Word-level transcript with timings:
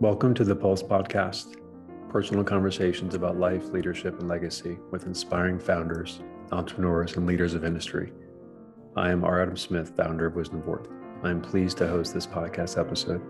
Welcome 0.00 0.34
to 0.34 0.44
the 0.44 0.56
Pulse 0.56 0.82
Podcast, 0.82 1.56
personal 2.10 2.44
conversations 2.44 3.14
about 3.14 3.38
life, 3.38 3.68
leadership, 3.68 4.18
and 4.18 4.28
legacy 4.28 4.78
with 4.90 5.06
inspiring 5.06 5.58
founders, 5.58 6.20
entrepreneurs, 6.52 7.16
and 7.16 7.26
leaders 7.26 7.54
of 7.54 7.64
industry. 7.64 8.12
I 8.96 9.10
am 9.10 9.24
R. 9.24 9.42
Adam 9.42 9.56
Smith, 9.56 9.94
founder 9.96 10.26
of 10.26 10.36
Wisdom 10.36 10.60
Board. 10.60 10.88
I 11.22 11.30
am 11.30 11.40
pleased 11.40 11.78
to 11.78 11.88
host 11.88 12.12
this 12.12 12.26
podcast 12.26 12.78
episode. 12.78 13.22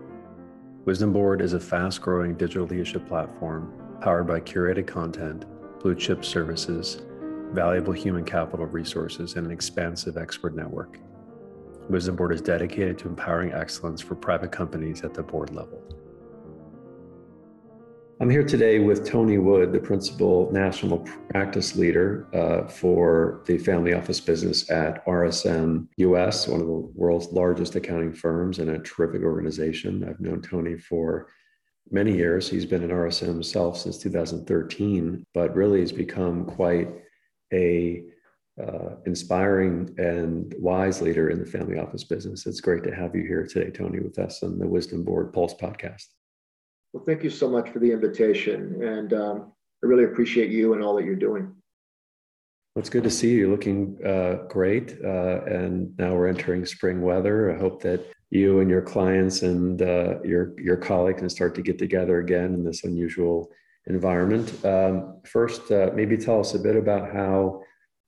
Wisdom 0.85 1.13
Board 1.13 1.41
is 1.41 1.53
a 1.53 1.59
fast 1.59 2.01
growing 2.01 2.35
digital 2.35 2.67
leadership 2.67 3.07
platform 3.07 3.73
powered 4.01 4.27
by 4.27 4.41
curated 4.41 4.87
content, 4.87 5.45
blue 5.81 5.95
chip 5.95 6.25
services, 6.25 7.01
valuable 7.53 7.93
human 7.93 8.23
capital 8.23 8.65
resources, 8.65 9.35
and 9.35 9.45
an 9.45 9.51
expansive 9.51 10.17
expert 10.17 10.55
network. 10.55 10.99
Wisdom 11.89 12.15
Board 12.15 12.33
is 12.33 12.41
dedicated 12.41 12.97
to 12.99 13.09
empowering 13.09 13.51
excellence 13.51 14.01
for 14.01 14.15
private 14.15 14.51
companies 14.51 15.03
at 15.03 15.13
the 15.13 15.23
board 15.23 15.53
level. 15.53 15.83
I'm 18.21 18.29
here 18.29 18.43
today 18.43 18.77
with 18.77 19.03
Tony 19.03 19.39
Wood, 19.39 19.73
the 19.73 19.79
principal 19.79 20.51
national 20.51 20.99
practice 21.29 21.75
leader 21.75 22.27
uh, 22.35 22.67
for 22.67 23.41
the 23.47 23.57
family 23.57 23.95
office 23.95 24.19
business 24.19 24.69
at 24.69 25.03
RSM 25.07 25.87
US, 25.97 26.47
one 26.47 26.61
of 26.61 26.67
the 26.67 26.73
world's 26.93 27.31
largest 27.31 27.75
accounting 27.75 28.13
firms 28.13 28.59
and 28.59 28.69
a 28.69 28.79
terrific 28.79 29.23
organization. 29.23 30.05
I've 30.07 30.19
known 30.19 30.41
Tony 30.41 30.77
for 30.77 31.29
many 31.89 32.15
years. 32.15 32.47
He's 32.47 32.65
been 32.65 32.83
in 32.83 32.91
RSM 32.91 33.25
himself 33.25 33.77
since 33.79 33.97
2013, 33.97 35.25
but 35.33 35.55
really 35.55 35.79
has 35.79 35.91
become 35.91 36.45
quite 36.45 36.89
a 37.53 38.03
uh, 38.61 38.95
inspiring 39.05 39.93
and 39.97 40.53
wise 40.59 41.01
leader 41.01 41.29
in 41.29 41.39
the 41.39 41.45
family 41.45 41.79
office 41.79 42.03
business. 42.03 42.45
It's 42.45 42.61
great 42.61 42.83
to 42.83 42.93
have 42.93 43.15
you 43.15 43.23
here 43.23 43.47
today, 43.47 43.71
Tony, 43.71 43.99
with 43.99 44.19
us 44.19 44.43
on 44.43 44.59
the 44.59 44.67
Wisdom 44.67 45.03
Board 45.03 45.33
Pulse 45.33 45.53
podcast. 45.53 46.05
Well, 46.93 47.03
thank 47.05 47.23
you 47.23 47.29
so 47.29 47.49
much 47.49 47.69
for 47.69 47.79
the 47.79 47.91
invitation. 47.91 48.83
And 48.83 49.13
um, 49.13 49.53
I 49.83 49.87
really 49.87 50.03
appreciate 50.03 50.49
you 50.51 50.73
and 50.73 50.83
all 50.83 50.95
that 50.95 51.05
you're 51.05 51.15
doing. 51.15 51.55
Well, 52.75 52.81
it's 52.81 52.89
good 52.89 53.03
to 53.03 53.09
see 53.09 53.31
you. 53.31 53.37
You're 53.39 53.49
looking 53.49 53.97
uh, 54.05 54.43
great. 54.47 54.97
Uh, 55.03 55.43
and 55.45 55.97
now 55.97 56.13
we're 56.15 56.27
entering 56.27 56.65
spring 56.65 57.01
weather. 57.01 57.55
I 57.55 57.57
hope 57.57 57.81
that 57.83 58.05
you 58.29 58.59
and 58.59 58.69
your 58.69 58.81
clients 58.81 59.41
and 59.41 59.81
uh, 59.81 60.21
your, 60.23 60.53
your 60.59 60.77
colleagues 60.77 61.19
can 61.19 61.29
start 61.29 61.55
to 61.55 61.61
get 61.61 61.77
together 61.77 62.19
again 62.19 62.53
in 62.53 62.63
this 62.63 62.83
unusual 62.83 63.51
environment. 63.87 64.63
Um, 64.65 65.21
first, 65.25 65.71
uh, 65.71 65.91
maybe 65.93 66.17
tell 66.17 66.39
us 66.39 66.53
a 66.53 66.59
bit 66.59 66.75
about 66.75 67.11
how 67.13 67.61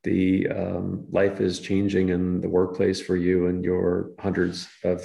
the 0.04 0.48
um, 0.50 1.06
life 1.12 1.40
is 1.40 1.60
changing 1.60 2.10
in 2.10 2.42
the 2.42 2.50
workplace 2.50 3.02
for 3.02 3.16
you 3.16 3.48
and 3.48 3.64
your 3.64 4.12
hundreds 4.20 4.68
of 4.84 5.02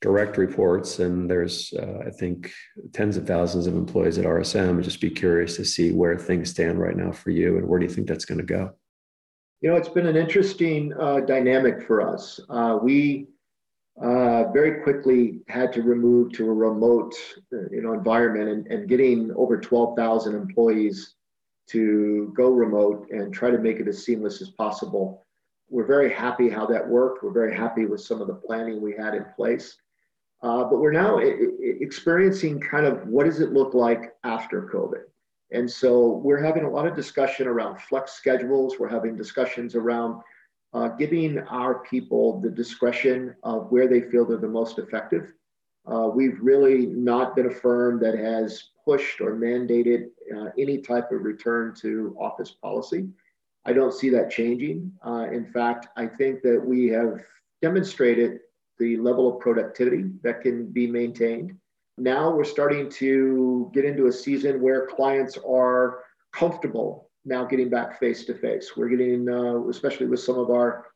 direct 0.00 0.36
reports, 0.36 1.00
and 1.00 1.28
there's, 1.28 1.72
uh, 1.72 2.04
I 2.06 2.10
think, 2.10 2.52
tens 2.92 3.16
of 3.16 3.26
thousands 3.26 3.66
of 3.66 3.74
employees 3.74 4.18
at 4.18 4.24
RSM. 4.24 4.78
I'd 4.78 4.84
just 4.84 5.00
be 5.00 5.10
curious 5.10 5.56
to 5.56 5.64
see 5.64 5.92
where 5.92 6.16
things 6.16 6.50
stand 6.50 6.78
right 6.78 6.96
now 6.96 7.10
for 7.10 7.30
you, 7.30 7.58
and 7.58 7.66
where 7.66 7.80
do 7.80 7.86
you 7.86 7.92
think 7.92 8.06
that's 8.06 8.24
going 8.24 8.38
to 8.38 8.44
go? 8.44 8.72
You 9.60 9.70
know, 9.70 9.76
it's 9.76 9.88
been 9.88 10.06
an 10.06 10.16
interesting 10.16 10.92
uh, 11.00 11.20
dynamic 11.20 11.84
for 11.84 12.00
us. 12.00 12.38
Uh, 12.48 12.78
we 12.80 13.26
uh, 14.02 14.44
very 14.52 14.82
quickly 14.82 15.40
had 15.48 15.72
to 15.72 15.82
remove 15.82 16.32
to 16.32 16.48
a 16.48 16.52
remote, 16.52 17.14
uh, 17.52 17.68
you 17.70 17.82
know, 17.82 17.92
environment, 17.92 18.48
and, 18.48 18.66
and 18.68 18.88
getting 18.88 19.32
over 19.36 19.58
12,000 19.58 20.34
employees 20.34 21.14
to 21.68 22.32
go 22.36 22.50
remote 22.50 23.08
and 23.10 23.32
try 23.32 23.50
to 23.50 23.58
make 23.58 23.80
it 23.80 23.88
as 23.88 24.04
seamless 24.04 24.40
as 24.40 24.50
possible. 24.50 25.26
We're 25.68 25.86
very 25.86 26.12
happy 26.12 26.48
how 26.48 26.64
that 26.66 26.86
worked. 26.86 27.22
We're 27.22 27.32
very 27.32 27.54
happy 27.54 27.86
with 27.86 28.00
some 28.00 28.20
of 28.20 28.28
the 28.28 28.34
planning 28.34 28.80
we 28.80 28.94
had 28.94 29.14
in 29.14 29.26
place. 29.36 29.76
Uh, 30.42 30.64
but 30.64 30.78
we're 30.78 30.92
now 30.92 31.18
experiencing 31.18 32.60
kind 32.60 32.86
of 32.86 33.06
what 33.08 33.26
does 33.26 33.40
it 33.40 33.52
look 33.52 33.74
like 33.74 34.14
after 34.22 34.70
COVID? 34.72 35.02
And 35.50 35.68
so 35.68 36.20
we're 36.24 36.42
having 36.42 36.64
a 36.64 36.70
lot 36.70 36.86
of 36.86 36.94
discussion 36.94 37.48
around 37.48 37.80
flex 37.80 38.12
schedules. 38.12 38.76
We're 38.78 38.88
having 38.88 39.16
discussions 39.16 39.74
around 39.74 40.22
uh, 40.74 40.88
giving 40.88 41.38
our 41.38 41.80
people 41.80 42.40
the 42.40 42.50
discretion 42.50 43.34
of 43.42 43.70
where 43.70 43.88
they 43.88 44.02
feel 44.02 44.24
they're 44.24 44.36
the 44.36 44.48
most 44.48 44.78
effective. 44.78 45.32
Uh, 45.86 46.08
we've 46.14 46.38
really 46.40 46.86
not 46.86 47.34
been 47.34 47.46
a 47.46 47.50
firm 47.50 47.98
that 48.00 48.18
has 48.18 48.70
pushed 48.84 49.20
or 49.20 49.34
mandated 49.34 50.08
uh, 50.36 50.50
any 50.58 50.78
type 50.78 51.10
of 51.10 51.22
return 51.22 51.74
to 51.74 52.14
office 52.20 52.50
policy. 52.50 53.08
I 53.64 53.72
don't 53.72 53.94
see 53.94 54.10
that 54.10 54.30
changing. 54.30 54.92
Uh, 55.04 55.28
in 55.32 55.46
fact, 55.46 55.88
I 55.96 56.06
think 56.06 56.42
that 56.42 56.62
we 56.62 56.88
have 56.88 57.20
demonstrated 57.62 58.40
the 58.78 58.96
level 58.98 59.34
of 59.34 59.40
productivity 59.40 60.04
that 60.22 60.42
can 60.42 60.66
be 60.66 60.86
maintained. 60.86 61.56
Now 61.96 62.30
we're 62.30 62.44
starting 62.44 62.88
to 62.90 63.70
get 63.74 63.84
into 63.84 64.06
a 64.06 64.12
season 64.12 64.60
where 64.60 64.86
clients 64.86 65.36
are 65.46 66.04
comfortable 66.32 67.07
now 67.28 67.44
getting 67.44 67.68
back 67.68 68.00
face 68.00 68.24
to 68.24 68.34
face. 68.34 68.76
We're 68.76 68.88
getting, 68.88 69.28
uh, 69.28 69.68
especially 69.68 70.06
with 70.06 70.20
some 70.20 70.38
of 70.38 70.50
our 70.50 70.86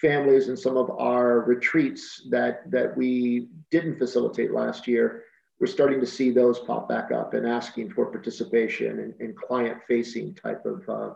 families 0.00 0.48
and 0.48 0.58
some 0.58 0.76
of 0.76 0.90
our 0.90 1.40
retreats 1.40 2.26
that 2.30 2.70
that 2.70 2.96
we 2.96 3.48
didn't 3.70 3.98
facilitate 3.98 4.52
last 4.52 4.88
year. 4.88 5.24
We're 5.60 5.66
starting 5.66 6.00
to 6.00 6.06
see 6.06 6.30
those 6.30 6.58
pop 6.58 6.88
back 6.88 7.12
up 7.12 7.34
and 7.34 7.46
asking 7.46 7.92
for 7.92 8.06
participation 8.06 8.98
and, 8.98 9.14
and 9.20 9.36
client-facing 9.36 10.34
type 10.34 10.64
of 10.66 10.88
uh, 10.88 11.14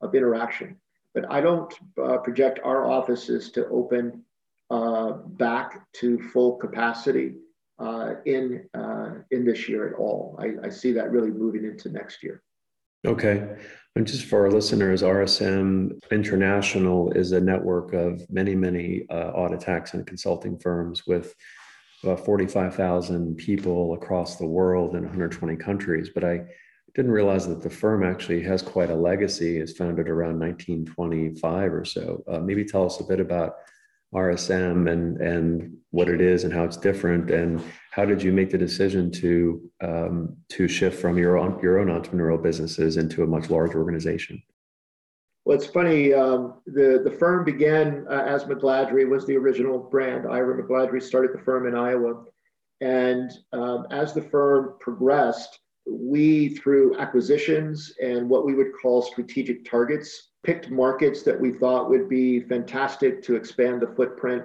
of 0.00 0.14
interaction. 0.14 0.76
But 1.14 1.30
I 1.30 1.40
don't 1.40 1.72
uh, 2.00 2.18
project 2.18 2.60
our 2.62 2.86
offices 2.86 3.50
to 3.52 3.66
open 3.68 4.24
uh, 4.70 5.12
back 5.12 5.90
to 5.94 6.20
full 6.30 6.56
capacity 6.56 7.34
uh, 7.78 8.14
in 8.26 8.68
uh, 8.74 9.14
in 9.30 9.44
this 9.44 9.68
year 9.68 9.88
at 9.88 9.94
all. 9.94 10.38
I, 10.38 10.66
I, 10.66 10.68
see 10.68 10.92
that 10.92 11.10
really 11.10 11.30
moving 11.30 11.64
into 11.64 11.88
next 11.88 12.22
year. 12.22 12.42
Okay, 13.06 13.56
and 13.94 14.06
just 14.06 14.24
for 14.26 14.44
our 14.44 14.50
listeners, 14.50 15.02
RSM 15.02 16.00
International 16.10 17.12
is 17.12 17.32
a 17.32 17.40
network 17.40 17.92
of 17.92 18.28
many 18.30 18.54
many 18.54 19.06
uh, 19.10 19.30
audit 19.30 19.60
tax 19.60 19.94
and 19.94 20.06
consulting 20.06 20.58
firms 20.58 21.06
with. 21.06 21.34
About 22.04 22.24
45,000 22.24 23.34
people 23.34 23.94
across 23.94 24.36
the 24.36 24.46
world 24.46 24.94
in 24.94 25.02
120 25.02 25.56
countries. 25.56 26.10
But 26.14 26.22
I 26.22 26.42
didn't 26.94 27.10
realize 27.10 27.46
that 27.46 27.62
the 27.62 27.70
firm 27.70 28.04
actually 28.04 28.42
has 28.42 28.62
quite 28.62 28.90
a 28.90 28.94
legacy. 28.94 29.58
It's 29.58 29.72
founded 29.72 30.08
around 30.08 30.38
1925 30.38 31.72
or 31.72 31.84
so. 31.84 32.22
Uh, 32.28 32.38
maybe 32.38 32.64
tell 32.64 32.86
us 32.86 33.00
a 33.00 33.04
bit 33.04 33.20
about 33.20 33.54
RSM 34.14 34.90
and 34.90 35.18
and 35.20 35.76
what 35.90 36.08
it 36.08 36.20
is 36.20 36.44
and 36.44 36.52
how 36.52 36.64
it's 36.64 36.76
different 36.76 37.30
and 37.30 37.62
how 37.90 38.04
did 38.04 38.22
you 38.22 38.32
make 38.32 38.50
the 38.50 38.58
decision 38.58 39.10
to 39.10 39.70
um, 39.82 40.36
to 40.50 40.68
shift 40.68 41.00
from 41.00 41.18
your 41.18 41.38
own 41.38 41.58
your 41.62 41.78
own 41.78 41.88
entrepreneurial 41.88 42.42
businesses 42.42 42.96
into 42.96 43.22
a 43.22 43.26
much 43.26 43.50
larger 43.50 43.78
organization? 43.78 44.42
Well, 45.44 45.56
it's 45.56 45.66
funny. 45.66 46.12
Um, 46.12 46.60
the 46.66 47.00
the 47.04 47.10
firm 47.10 47.44
began 47.44 48.06
uh, 48.08 48.24
as 48.26 48.44
McGladrey 48.44 49.08
was 49.08 49.26
the 49.26 49.36
original 49.36 49.78
brand. 49.78 50.26
Ira 50.26 50.62
McGladrey 50.62 51.02
started 51.02 51.32
the 51.32 51.42
firm 51.42 51.66
in 51.66 51.74
Iowa, 51.74 52.24
and 52.80 53.30
um, 53.52 53.86
as 53.90 54.14
the 54.14 54.22
firm 54.22 54.74
progressed, 54.80 55.58
we 55.90 56.50
through 56.50 56.98
acquisitions 56.98 57.92
and 58.02 58.28
what 58.28 58.44
we 58.44 58.54
would 58.54 58.72
call 58.80 59.02
strategic 59.02 59.68
targets 59.68 60.28
picked 60.44 60.70
markets 60.70 61.22
that 61.22 61.38
we 61.38 61.52
thought 61.52 61.90
would 61.90 62.08
be 62.08 62.40
fantastic 62.40 63.22
to 63.22 63.34
expand 63.34 63.82
the 63.82 63.94
footprint. 63.96 64.44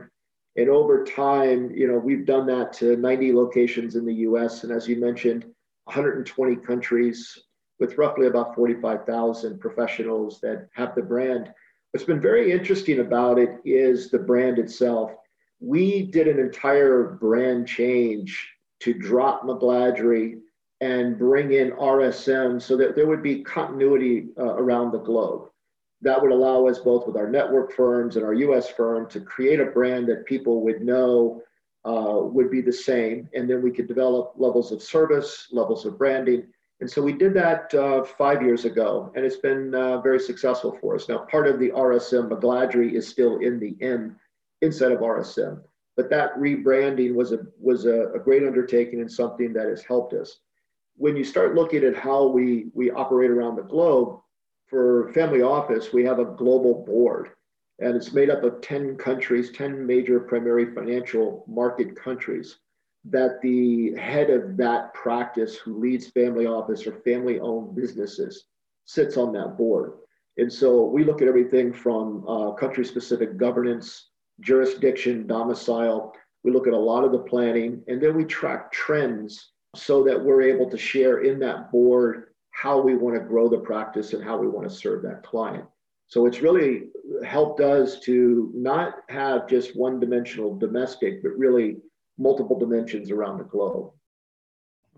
And 0.55 0.69
over 0.69 1.03
time, 1.03 1.71
you 1.71 1.87
know, 1.87 1.97
we've 1.97 2.25
done 2.25 2.45
that 2.47 2.73
to 2.73 2.95
90 2.95 3.33
locations 3.33 3.95
in 3.95 4.05
the 4.05 4.13
US. 4.15 4.63
And 4.63 4.71
as 4.71 4.87
you 4.87 4.97
mentioned, 4.97 5.45
120 5.85 6.55
countries 6.57 7.37
with 7.79 7.97
roughly 7.97 8.27
about 8.27 8.55
45,000 8.55 9.59
professionals 9.59 10.39
that 10.41 10.67
have 10.73 10.95
the 10.95 11.01
brand. 11.01 11.51
What's 11.91 12.05
been 12.05 12.21
very 12.21 12.51
interesting 12.51 12.99
about 12.99 13.37
it 13.37 13.57
is 13.65 14.09
the 14.09 14.19
brand 14.19 14.59
itself. 14.59 15.11
We 15.59 16.03
did 16.03 16.27
an 16.27 16.39
entire 16.39 17.17
brand 17.19 17.67
change 17.67 18.49
to 18.81 18.93
drop 18.93 19.43
McGladrey 19.43 20.39
and 20.83 21.17
bring 21.17 21.53
in 21.53 21.71
RSM 21.71 22.61
so 22.61 22.75
that 22.77 22.95
there 22.95 23.07
would 23.07 23.23
be 23.23 23.43
continuity 23.43 24.29
uh, 24.37 24.55
around 24.55 24.91
the 24.91 24.99
globe 24.99 25.49
that 26.03 26.21
would 26.21 26.31
allow 26.31 26.67
us 26.67 26.79
both 26.79 27.07
with 27.07 27.15
our 27.15 27.29
network 27.29 27.73
firms 27.73 28.17
and 28.17 28.25
our 28.25 28.33
US 28.33 28.69
firm 28.69 29.09
to 29.09 29.21
create 29.21 29.61
a 29.61 29.65
brand 29.65 30.05
that 30.07 30.25
people 30.25 30.61
would 30.61 30.81
know 30.81 31.41
uh, 31.85 32.19
would 32.21 32.51
be 32.51 32.61
the 32.61 32.73
same. 32.73 33.29
And 33.33 33.49
then 33.49 33.61
we 33.61 33.71
could 33.71 33.87
develop 33.87 34.33
levels 34.35 34.71
of 34.73 34.81
service, 34.81 35.47
levels 35.51 35.85
of 35.85 35.97
branding. 35.97 36.47
And 36.81 36.91
so 36.91 37.01
we 37.01 37.13
did 37.13 37.33
that 37.35 37.73
uh, 37.73 38.03
five 38.03 38.41
years 38.41 38.65
ago, 38.65 39.13
and 39.15 39.23
it's 39.23 39.37
been 39.37 39.73
uh, 39.73 40.01
very 40.01 40.19
successful 40.19 40.77
for 40.81 40.95
us. 40.95 41.07
Now, 41.07 41.19
part 41.31 41.47
of 41.47 41.57
the 41.57 41.69
RSM 41.69 42.29
McGladrey 42.29 42.93
is 42.93 43.07
still 43.07 43.37
in 43.39 43.57
the 43.57 43.77
M 43.79 44.17
instead 44.61 44.91
of 44.91 44.99
RSM, 44.99 45.61
but 45.95 46.09
that 46.09 46.35
rebranding 46.35 47.13
was 47.13 47.31
a 47.31 47.39
was 47.57 47.85
a, 47.85 48.11
a 48.13 48.19
great 48.19 48.43
undertaking 48.43 48.99
and 48.99 49.09
something 49.09 49.53
that 49.53 49.67
has 49.67 49.83
helped 49.83 50.13
us. 50.13 50.39
When 50.95 51.15
you 51.15 51.23
start 51.23 51.55
looking 51.55 51.83
at 51.83 51.95
how 51.95 52.27
we 52.27 52.67
we 52.73 52.91
operate 52.91 53.31
around 53.31 53.55
the 53.55 53.63
globe, 53.63 54.19
for 54.73 55.13
family 55.13 55.43
office, 55.43 55.93
we 55.93 56.03
have 56.03 56.17
a 56.17 56.25
global 56.25 56.83
board, 56.83 57.29
and 57.77 57.95
it's 57.95 58.11
made 58.11 58.31
up 58.31 58.43
of 58.43 58.59
10 58.61 58.97
countries, 58.97 59.51
10 59.51 59.85
major 59.85 60.19
primary 60.19 60.73
financial 60.73 61.45
market 61.47 61.95
countries. 61.95 62.57
That 63.05 63.39
the 63.43 63.93
head 63.93 64.31
of 64.31 64.57
that 64.57 64.93
practice 64.95 65.57
who 65.57 65.77
leads 65.79 66.07
family 66.07 66.47
office 66.47 66.87
or 66.87 67.01
family 67.01 67.39
owned 67.39 67.75
businesses 67.75 68.45
sits 68.85 69.15
on 69.15 69.31
that 69.33 69.57
board. 69.57 69.93
And 70.37 70.51
so 70.51 70.85
we 70.85 71.03
look 71.03 71.21
at 71.21 71.27
everything 71.27 71.71
from 71.71 72.27
uh, 72.27 72.53
country 72.53 72.83
specific 72.83 73.37
governance, 73.37 74.09
jurisdiction, 74.39 75.27
domicile. 75.27 76.15
We 76.43 76.51
look 76.51 76.65
at 76.65 76.73
a 76.73 76.77
lot 76.77 77.03
of 77.03 77.11
the 77.11 77.19
planning, 77.19 77.83
and 77.87 78.01
then 78.01 78.15
we 78.15 78.25
track 78.25 78.71
trends 78.71 79.51
so 79.75 80.03
that 80.03 80.23
we're 80.23 80.41
able 80.41 80.69
to 80.69 80.77
share 80.77 81.21
in 81.21 81.39
that 81.39 81.71
board 81.71 82.27
how 82.51 82.79
we 82.79 82.95
want 82.95 83.15
to 83.15 83.21
grow 83.21 83.49
the 83.49 83.57
practice 83.57 84.13
and 84.13 84.23
how 84.23 84.37
we 84.37 84.47
want 84.47 84.69
to 84.69 84.73
serve 84.73 85.01
that 85.03 85.23
client. 85.23 85.65
So 86.07 86.27
it's 86.27 86.41
really 86.41 86.83
helped 87.25 87.59
us 87.59 87.99
to 88.01 88.51
not 88.53 88.97
have 89.09 89.47
just 89.47 89.75
one 89.75 89.99
dimensional 89.99 90.55
domestic, 90.55 91.23
but 91.23 91.29
really 91.29 91.77
multiple 92.19 92.59
dimensions 92.59 93.09
around 93.09 93.39
the 93.39 93.45
globe. 93.45 93.91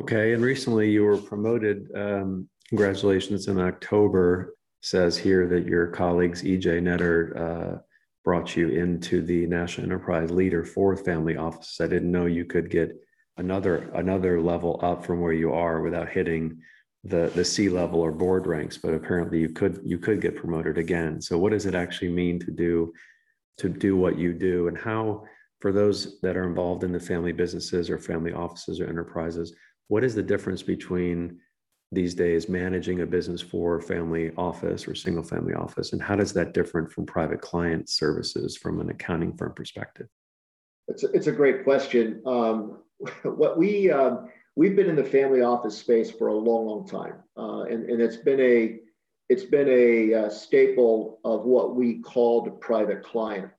Okay, 0.02 0.34
and 0.34 0.44
recently 0.44 0.92
you 0.92 1.04
were 1.04 1.18
promoted. 1.18 1.90
Um, 1.96 2.50
congratulations 2.68 3.48
in 3.48 3.60
October. 3.60 4.56
Says 4.82 5.18
here 5.18 5.48
that 5.48 5.66
your 5.66 5.88
colleagues 5.88 6.44
EJ 6.44 6.82
Netter 6.82 7.36
uh, 7.40 7.78
brought 8.24 8.56
you 8.56 8.70
into 8.70 9.22
the 9.22 9.48
National 9.48 9.86
Enterprise 9.86 10.30
Leader 10.30 10.64
for 10.64 10.96
Family 10.96 11.38
Office. 11.38 11.80
I 11.80 11.88
didn't 11.88 12.12
know 12.12 12.26
you 12.26 12.46
could 12.46 12.70
get 12.70 12.92
another 13.38 13.90
another 13.94 14.42
level 14.42 14.80
up 14.82 15.06
from 15.06 15.20
where 15.20 15.34
you 15.34 15.54
are 15.54 15.82
without 15.82 16.10
hitting 16.10 16.62
the 17.04 17.32
the 17.36 17.46
C 17.46 17.70
level 17.70 18.02
or 18.02 18.12
board 18.12 18.48
ranks, 18.48 18.78
but 18.78 18.94
apparently 18.94 19.40
you 19.40 19.50
could 19.50 19.80
you 19.84 19.98
could 19.98 20.22
get 20.22 20.36
promoted 20.36 20.78
again. 20.78 21.22
So 21.22 21.38
what 21.38 21.52
does 21.52 21.66
it 21.66 21.76
actually 21.76 22.10
mean 22.12 22.40
to 22.40 22.52
do 22.52 22.94
to 23.58 23.70
do 23.70 23.96
what 23.96 24.18
you 24.18 24.34
do, 24.34 24.68
and 24.68 24.78
how 24.78 25.24
for 25.60 25.72
those 25.72 26.20
that 26.22 26.36
are 26.36 26.48
involved 26.48 26.84
in 26.84 26.92
the 26.92 27.00
family 27.00 27.32
businesses 27.32 27.90
or 27.90 27.98
family 27.98 28.34
offices 28.34 28.80
or 28.80 28.88
enterprises, 28.88 29.54
what 29.88 30.04
is 30.04 30.14
the 30.14 30.24
difference 30.24 30.62
between 30.62 31.40
these 31.92 32.14
days 32.14 32.50
managing 32.50 33.02
a 33.02 33.06
business 33.06 33.42
for 33.42 33.80
family 33.80 34.32
office 34.38 34.88
or 34.88 34.96
single 34.96 35.24
family 35.24 35.54
office, 35.54 35.94
and 35.94 36.02
how 36.02 36.16
does 36.16 36.34
that 36.34 36.54
different 36.54 36.92
from 36.92 37.06
private 37.06 37.42
client 37.42 37.88
services 37.90 38.58
from 38.58 38.82
an 38.82 38.90
accounting 38.90 39.36
firm 39.38 39.54
perspective? 39.54 40.08
It's 40.88 41.04
a, 41.04 41.12
it's 41.12 41.28
a 41.28 41.32
great 41.32 41.64
question. 41.64 42.22
Um, 42.26 42.80
what 43.24 43.58
we 43.58 43.92
um, 43.92 44.30
we've 44.56 44.76
been 44.76 44.90
in 44.90 44.96
the 44.96 45.04
family 45.04 45.42
office 45.42 45.78
space 45.78 46.12
for 46.12 46.28
a 46.28 46.34
long, 46.34 46.66
long 46.66 46.88
time, 46.88 47.16
uh, 47.38 47.64
and 47.64 47.90
and 47.90 48.02
it's 48.02 48.18
been 48.18 48.40
a 48.40 48.80
it's 49.30 49.44
been 49.44 49.68
a 49.70 50.14
uh, 50.14 50.30
staple 50.30 51.20
of 51.24 51.46
what 51.46 51.76
we 51.76 52.00
called 52.00 52.62
private 52.62 53.04
client. 53.04 53.50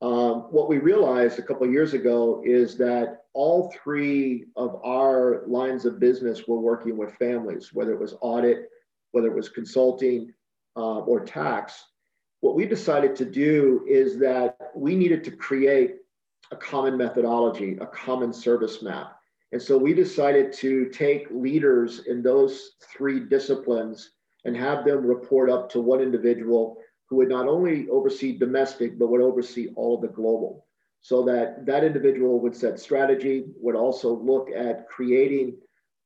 Um, 0.00 0.42
what 0.50 0.68
we 0.68 0.78
realized 0.78 1.38
a 1.38 1.42
couple 1.42 1.68
years 1.68 1.92
ago 1.92 2.42
is 2.44 2.76
that 2.78 3.24
all 3.32 3.72
three 3.82 4.44
of 4.56 4.80
our 4.84 5.42
lines 5.46 5.84
of 5.84 5.98
business 5.98 6.46
were 6.46 6.60
working 6.60 6.96
with 6.96 7.14
families, 7.14 7.72
whether 7.72 7.92
it 7.92 8.00
was 8.00 8.14
audit, 8.20 8.68
whether 9.12 9.28
it 9.28 9.34
was 9.34 9.48
consulting, 9.48 10.32
uh, 10.76 11.00
or 11.00 11.24
tax. 11.24 11.84
What 12.40 12.54
we 12.54 12.66
decided 12.66 13.16
to 13.16 13.24
do 13.24 13.84
is 13.88 14.18
that 14.18 14.56
we 14.74 14.94
needed 14.94 15.24
to 15.24 15.32
create 15.32 15.96
a 16.50 16.56
common 16.56 16.96
methodology, 16.96 17.76
a 17.80 17.86
common 17.86 18.32
service 18.32 18.82
map 18.82 19.18
and 19.52 19.62
so 19.62 19.78
we 19.78 19.94
decided 19.94 20.52
to 20.54 20.86
take 20.90 21.30
leaders 21.30 22.00
in 22.00 22.22
those 22.22 22.72
three 22.82 23.20
disciplines 23.20 24.10
and 24.44 24.56
have 24.56 24.84
them 24.84 25.06
report 25.06 25.50
up 25.50 25.70
to 25.70 25.80
one 25.80 26.00
individual 26.00 26.78
who 27.08 27.16
would 27.16 27.28
not 27.28 27.48
only 27.48 27.88
oversee 27.88 28.36
domestic, 28.36 28.98
but 28.98 29.08
would 29.08 29.22
oversee 29.22 29.68
all 29.74 29.94
of 29.94 30.02
the 30.02 30.08
global. 30.08 30.66
So 31.00 31.22
that 31.24 31.64
that 31.64 31.84
individual 31.84 32.40
would 32.40 32.54
set 32.54 32.78
strategy, 32.78 33.46
would 33.56 33.76
also 33.76 34.14
look 34.14 34.50
at 34.54 34.88
creating 34.88 35.56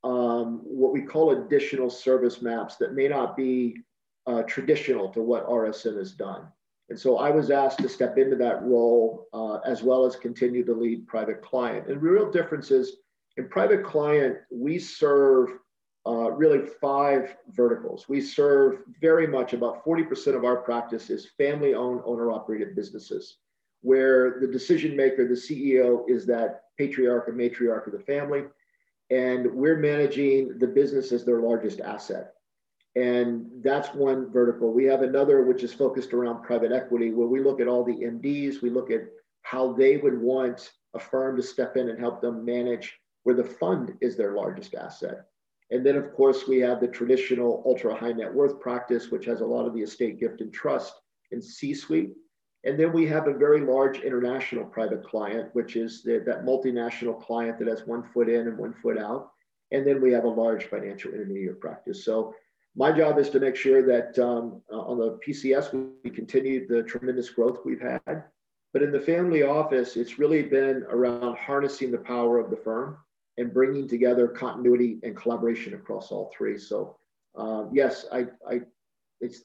um, 0.05 0.61
what 0.63 0.93
we 0.93 1.03
call 1.03 1.33
additional 1.33 1.91
service 1.91 2.43
maps 2.43 2.77
that 2.77 2.95
may 2.95 3.09
not 3.09 3.37
be 3.37 3.79
uh, 4.27 4.43
traditional 4.43 5.09
to 5.13 5.21
what 5.21 5.49
RSM 5.49 5.97
has 5.97 6.13
done. 6.13 6.47
And 6.93 7.01
so 7.01 7.17
I 7.17 7.31
was 7.31 7.51
asked 7.51 7.79
to 7.79 7.89
step 7.89 8.19
into 8.19 8.37
that 8.37 8.63
role 8.65 9.27
uh, 9.33 9.61
as 9.65 9.83
well 9.83 10.05
as 10.05 10.15
continue 10.15 10.63
to 10.63 10.75
lead 10.75 11.07
private 11.07 11.41
client. 11.41 11.87
And 11.87 11.97
the 11.97 12.01
real 12.01 12.31
difference 12.31 12.71
is 12.71 12.97
in 13.39 13.49
private 13.49 13.83
client, 13.83 14.37
we 14.51 14.79
serve 14.79 15.53
uh, 16.07 16.33
really 16.33 16.67
five 16.83 17.35
verticals. 17.49 18.11
We 18.11 18.21
serve 18.21 18.81
very 19.01 19.27
much 19.27 19.55
about 19.55 19.83
40% 19.87 20.37
of 20.37 20.45
our 20.45 20.57
practice 20.57 21.09
is 21.09 21.31
family 21.39 21.73
owned, 21.73 22.03
owner 22.05 22.31
operated 22.31 22.77
businesses, 22.77 23.39
where 23.81 24.39
the 24.39 24.47
decision 24.47 24.95
maker, 24.95 25.27
the 25.27 25.33
CEO, 25.33 26.05
is 26.11 26.27
that 26.27 26.65
patriarch 26.77 27.27
or 27.27 27.33
matriarch 27.33 27.87
of 27.87 27.95
the 27.95 28.01
family. 28.01 28.43
And 29.09 29.51
we're 29.55 29.79
managing 29.79 30.59
the 30.59 30.67
business 30.67 31.11
as 31.11 31.25
their 31.25 31.41
largest 31.41 31.81
asset. 31.81 32.35
And 32.95 33.47
that's 33.63 33.95
one 33.95 34.31
vertical. 34.31 34.73
We 34.73 34.85
have 34.85 35.03
another 35.03 35.43
which 35.43 35.63
is 35.63 35.73
focused 35.73 36.13
around 36.13 36.43
private 36.43 36.73
equity, 36.73 37.11
where 37.11 37.27
we 37.27 37.41
look 37.41 37.61
at 37.61 37.69
all 37.69 37.85
the 37.85 37.93
MDs, 37.93 38.61
we 38.61 38.71
look 38.71 38.91
at 38.91 39.05
how 39.43 39.73
they 39.73 39.97
would 39.97 40.21
want 40.21 40.73
a 40.95 40.99
firm 40.99 41.37
to 41.37 41.43
step 41.43 41.77
in 41.77 41.89
and 41.89 41.99
help 41.99 42.21
them 42.21 42.45
manage 42.45 42.99
where 43.23 43.35
the 43.35 43.45
fund 43.45 43.95
is 44.01 44.17
their 44.17 44.33
largest 44.33 44.75
asset. 44.75 45.27
And 45.71 45.87
then, 45.87 45.97
of 45.97 46.13
course, 46.13 46.47
we 46.47 46.59
have 46.59 46.81
the 46.81 46.89
traditional 46.89 47.63
ultra 47.65 47.95
high 47.95 48.13
net 48.13 48.33
worth 48.33 48.61
practice, 48.61 49.11
which 49.11 49.25
has 49.25 49.41
a 49.41 49.47
lot 49.47 49.67
of 49.67 49.73
the 49.73 49.81
estate 49.81 50.21
gift 50.21 50.43
and 50.43 50.53
trust 50.53 50.95
and 51.31 51.43
C 51.43 51.73
suite. 51.73 52.13
And 52.65 52.79
then 52.79 52.93
we 52.93 53.07
have 53.07 53.27
a 53.27 53.33
very 53.33 53.61
large 53.61 54.01
international 54.01 54.65
private 54.65 55.03
client, 55.03 55.49
which 55.55 55.77
is 55.77 56.03
the, 56.03 56.23
that 56.27 56.45
multinational 56.45 57.21
client 57.21 57.59
that 57.59 57.69
has 57.69 57.87
one 57.87 58.03
foot 58.03 58.29
in 58.29 58.49
and 58.49 58.59
one 58.59 58.75
foot 58.75 58.99
out. 58.99 59.31
And 59.73 59.87
then 59.87 60.03
we 60.03 60.13
have 60.13 60.25
a 60.25 60.29
large 60.29 60.67
financial 60.67 61.13
intermediary 61.13 61.57
practice. 61.57 62.05
So 62.05 62.35
my 62.75 62.91
job 62.91 63.19
is 63.19 63.29
to 63.31 63.41
make 63.41 63.57
sure 63.57 63.83
that 63.83 64.19
um, 64.19 64.63
uh, 64.73 64.81
on 64.81 64.99
the 64.99 65.19
PCS, 65.27 65.91
we, 66.05 66.11
continue 66.11 66.67
the 66.67 66.83
tremendous 66.83 67.29
growth 67.31 67.61
we've 67.65 67.81
had. 67.81 68.25
But 68.73 68.83
in 68.83 68.91
the 68.91 69.01
family 69.01 69.43
office, 69.43 69.97
it's 69.97 70.19
really 70.19 70.43
been 70.43 70.85
around 70.89 71.37
harnessing 71.37 71.91
the 71.91 71.99
power 71.99 72.39
of 72.39 72.49
the 72.49 72.57
firm 72.57 72.97
and 73.37 73.53
bringing 73.53 73.87
together 73.87 74.29
continuity 74.29 74.99
and 75.03 75.17
collaboration 75.17 75.75
across 75.75 76.11
all 76.11 76.33
three. 76.37 76.59
So 76.59 76.97
um, 77.35 77.71
yes, 77.73 78.07
I, 78.13 78.27
I 78.49 78.61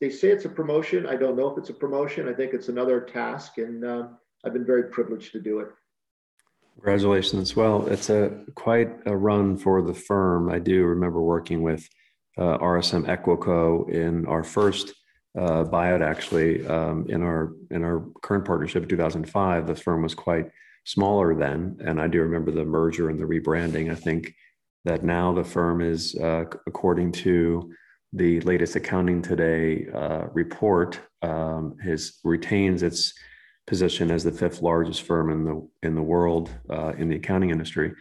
they 0.01 0.09
say 0.09 0.29
it's 0.29 0.45
a 0.45 0.49
promotion. 0.49 1.05
I 1.05 1.15
don't 1.15 1.35
know 1.35 1.49
if 1.51 1.57
it's 1.57 1.69
a 1.69 1.73
promotion. 1.73 2.27
I 2.27 2.33
think 2.33 2.53
it's 2.53 2.67
another 2.67 3.01
task, 3.01 3.59
and 3.59 3.85
uh, 3.85 4.07
I've 4.43 4.53
been 4.53 4.65
very 4.65 4.85
privileged 4.85 5.31
to 5.33 5.39
do 5.39 5.59
it. 5.59 5.67
Congratulations. 6.75 7.55
Well, 7.55 7.87
it's 7.87 8.09
a 8.09 8.43
quite 8.55 8.89
a 9.05 9.15
run 9.15 9.55
for 9.55 9.81
the 9.81 9.93
firm. 9.93 10.49
I 10.49 10.59
do 10.59 10.85
remember 10.85 11.21
working 11.21 11.61
with 11.61 11.87
uh, 12.37 12.57
RSM 12.59 13.05
Equico 13.05 13.89
in 13.89 14.25
our 14.27 14.43
first 14.43 14.93
uh, 15.37 15.63
buyout, 15.63 16.01
actually, 16.01 16.65
um, 16.67 17.05
in 17.09 17.21
our 17.21 17.53
in 17.71 17.83
our 17.83 18.05
current 18.21 18.45
partnership 18.45 18.83
in 18.83 18.89
2005. 18.89 19.67
The 19.67 19.75
firm 19.75 20.01
was 20.01 20.15
quite 20.15 20.49
smaller 20.87 21.35
then. 21.35 21.77
And 21.83 21.99
I 22.01 22.07
do 22.07 22.21
remember 22.21 22.51
the 22.51 22.63
merger 22.65 23.09
and 23.09 23.19
the 23.19 23.25
rebranding. 23.25 23.91
I 23.91 23.95
think 23.95 24.33
that 24.85 25.03
now 25.03 25.33
the 25.33 25.43
firm 25.43 25.81
is, 25.81 26.15
uh, 26.15 26.45
according 26.65 27.11
to 27.11 27.73
the 28.13 28.39
latest 28.41 28.77
Accounting 28.77 29.21
Today 29.21 29.87
uh, 29.93 30.27
report, 30.31 30.99
um, 31.21 31.75
his 31.83 32.19
retains 32.23 32.83
its 32.83 33.13
position 33.67 34.09
as 34.09 34.23
the 34.23 34.31
fifth 34.31 34.61
largest 34.61 35.01
firm 35.01 35.29
in 35.29 35.43
the 35.43 35.69
in 35.83 35.93
the 35.93 36.01
world 36.01 36.49
uh, 36.69 36.93
in 36.97 37.09
the 37.09 37.17
accounting 37.17 37.49
industry. 37.49 37.93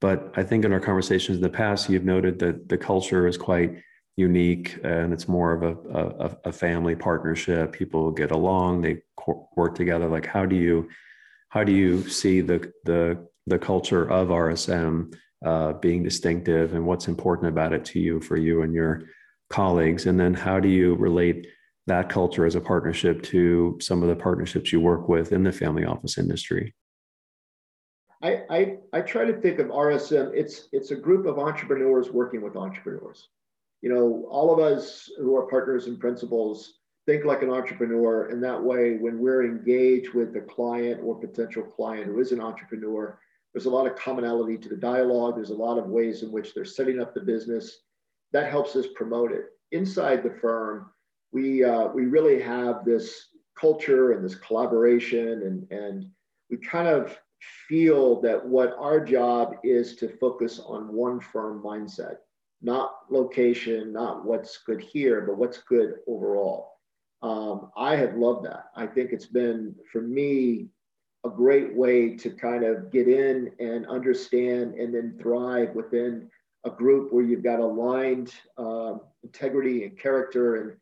But 0.00 0.32
I 0.36 0.42
think 0.42 0.64
in 0.64 0.72
our 0.72 0.80
conversations 0.80 1.36
in 1.36 1.42
the 1.42 1.50
past, 1.50 1.90
you've 1.90 2.04
noted 2.04 2.38
that 2.38 2.68
the 2.68 2.78
culture 2.78 3.26
is 3.26 3.36
quite 3.36 3.82
unique 4.16 4.78
and 4.82 5.12
it's 5.12 5.28
more 5.28 5.52
of 5.52 5.62
a, 5.62 5.98
a, 5.98 6.36
a 6.48 6.52
family 6.52 6.96
partnership. 6.96 7.72
People 7.72 8.10
get 8.10 8.30
along, 8.30 8.80
they 8.80 9.02
work 9.56 9.74
together. 9.74 10.08
Like, 10.08 10.26
how 10.26 10.46
do 10.46 10.56
you 10.56 10.88
how 11.50 11.64
do 11.64 11.72
you 11.72 12.08
see 12.08 12.40
the 12.40 12.72
the 12.84 13.26
the 13.46 13.58
culture 13.58 14.08
of 14.10 14.28
RSM 14.28 15.14
uh, 15.44 15.72
being 15.74 16.02
distinctive 16.02 16.74
and 16.74 16.86
what's 16.86 17.08
important 17.08 17.48
about 17.48 17.72
it 17.72 17.84
to 17.86 17.98
you 17.98 18.20
for 18.20 18.36
you 18.36 18.62
and 18.62 18.72
your 18.72 19.02
colleagues? 19.48 20.06
And 20.06 20.18
then 20.18 20.34
how 20.34 20.60
do 20.60 20.68
you 20.68 20.94
relate 20.94 21.46
that 21.86 22.08
culture 22.08 22.46
as 22.46 22.54
a 22.54 22.60
partnership 22.60 23.22
to 23.24 23.76
some 23.80 24.02
of 24.02 24.08
the 24.08 24.16
partnerships 24.16 24.72
you 24.72 24.80
work 24.80 25.08
with 25.08 25.32
in 25.32 25.42
the 25.42 25.52
family 25.52 25.84
office 25.84 26.18
industry? 26.18 26.74
I, 28.22 28.42
I, 28.50 28.76
I 28.92 29.00
try 29.00 29.24
to 29.24 29.40
think 29.40 29.58
of 29.58 29.68
RSM, 29.68 30.32
it's, 30.34 30.68
it's 30.72 30.90
a 30.90 30.96
group 30.96 31.26
of 31.26 31.38
entrepreneurs 31.38 32.10
working 32.10 32.42
with 32.42 32.56
entrepreneurs. 32.56 33.28
You 33.80 33.92
know, 33.94 34.26
all 34.30 34.52
of 34.52 34.60
us 34.60 35.10
who 35.18 35.34
are 35.36 35.48
partners 35.48 35.86
and 35.86 35.98
principals 35.98 36.80
think 37.06 37.24
like 37.24 37.42
an 37.42 37.50
entrepreneur. 37.50 38.28
And 38.28 38.42
that 38.44 38.62
way, 38.62 38.98
when 38.98 39.18
we're 39.18 39.44
engaged 39.44 40.12
with 40.12 40.34
the 40.34 40.40
client 40.42 41.00
or 41.02 41.18
potential 41.18 41.62
client 41.62 42.06
who 42.06 42.20
is 42.20 42.32
an 42.32 42.40
entrepreneur, 42.40 43.18
there's 43.52 43.66
a 43.66 43.70
lot 43.70 43.86
of 43.86 43.96
commonality 43.96 44.58
to 44.58 44.68
the 44.68 44.76
dialogue. 44.76 45.34
There's 45.34 45.50
a 45.50 45.54
lot 45.54 45.78
of 45.78 45.86
ways 45.86 46.22
in 46.22 46.30
which 46.30 46.54
they're 46.54 46.64
setting 46.64 47.00
up 47.00 47.14
the 47.14 47.20
business. 47.20 47.80
That 48.32 48.50
helps 48.50 48.76
us 48.76 48.86
promote 48.94 49.32
it. 49.32 49.46
Inside 49.72 50.22
the 50.22 50.36
firm, 50.40 50.90
we 51.32 51.64
uh, 51.64 51.88
we 51.88 52.06
really 52.06 52.40
have 52.42 52.84
this 52.84 53.28
culture 53.58 54.12
and 54.12 54.24
this 54.24 54.34
collaboration, 54.36 55.42
and 55.42 55.70
and 55.72 56.06
we 56.48 56.58
kind 56.58 56.88
of 56.88 57.18
feel 57.68 58.20
that 58.22 58.44
what 58.44 58.74
our 58.78 59.04
job 59.04 59.56
is 59.62 59.96
to 59.96 60.16
focus 60.18 60.60
on 60.64 60.92
one 60.92 61.20
firm 61.20 61.62
mindset, 61.62 62.16
not 62.62 62.92
location, 63.10 63.92
not 63.92 64.24
what's 64.24 64.58
good 64.58 64.80
here, 64.80 65.22
but 65.22 65.36
what's 65.36 65.58
good 65.58 65.96
overall. 66.06 66.72
Um, 67.22 67.70
I 67.76 67.96
have 67.96 68.16
loved 68.16 68.46
that. 68.46 68.66
I 68.76 68.86
think 68.86 69.12
it's 69.12 69.26
been 69.26 69.74
for 69.92 70.00
me 70.00 70.68
a 71.24 71.28
great 71.28 71.74
way 71.74 72.16
to 72.16 72.30
kind 72.30 72.64
of 72.64 72.90
get 72.90 73.06
in 73.06 73.52
and 73.58 73.86
understand 73.86 74.74
and 74.74 74.94
then 74.94 75.18
thrive 75.20 75.74
within 75.74 76.30
a 76.64 76.70
group 76.70 77.12
where 77.12 77.24
you've 77.24 77.42
got 77.42 77.60
aligned 77.60 78.32
um, 78.58 79.00
integrity 79.22 79.84
and 79.84 79.98
character 79.98 80.56
and 80.56 80.76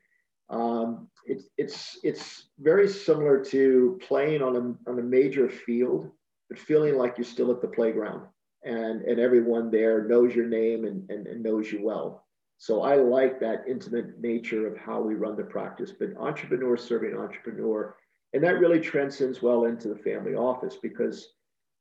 um, 0.50 1.08
it's 1.26 1.44
it's 1.58 1.98
it's 2.02 2.48
very 2.58 2.88
similar 2.88 3.44
to 3.44 3.98
playing 4.06 4.42
on 4.42 4.56
a, 4.56 4.90
on 4.90 4.98
a 4.98 5.02
major 5.02 5.48
field 5.48 6.10
but 6.48 6.58
feeling 6.58 6.96
like 6.96 7.16
you're 7.16 7.24
still 7.24 7.50
at 7.50 7.60
the 7.60 7.68
playground 7.68 8.26
and 8.64 9.02
and 9.02 9.20
everyone 9.20 9.70
there 9.70 10.06
knows 10.06 10.34
your 10.34 10.46
name 10.46 10.84
and, 10.84 11.08
and, 11.10 11.26
and 11.26 11.42
knows 11.42 11.70
you 11.70 11.82
well 11.82 12.24
so 12.58 12.82
i 12.82 12.96
like 12.96 13.38
that 13.38 13.64
intimate 13.68 14.18
nature 14.20 14.66
of 14.66 14.76
how 14.76 15.00
we 15.00 15.14
run 15.14 15.36
the 15.36 15.44
practice 15.44 15.92
but 15.98 16.16
entrepreneur 16.18 16.76
serving 16.76 17.16
entrepreneur 17.16 17.94
and 18.34 18.42
that 18.42 18.58
really 18.58 18.80
transcends 18.80 19.42
well 19.42 19.64
into 19.64 19.88
the 19.88 19.96
family 19.96 20.34
office 20.34 20.76
because 20.82 21.28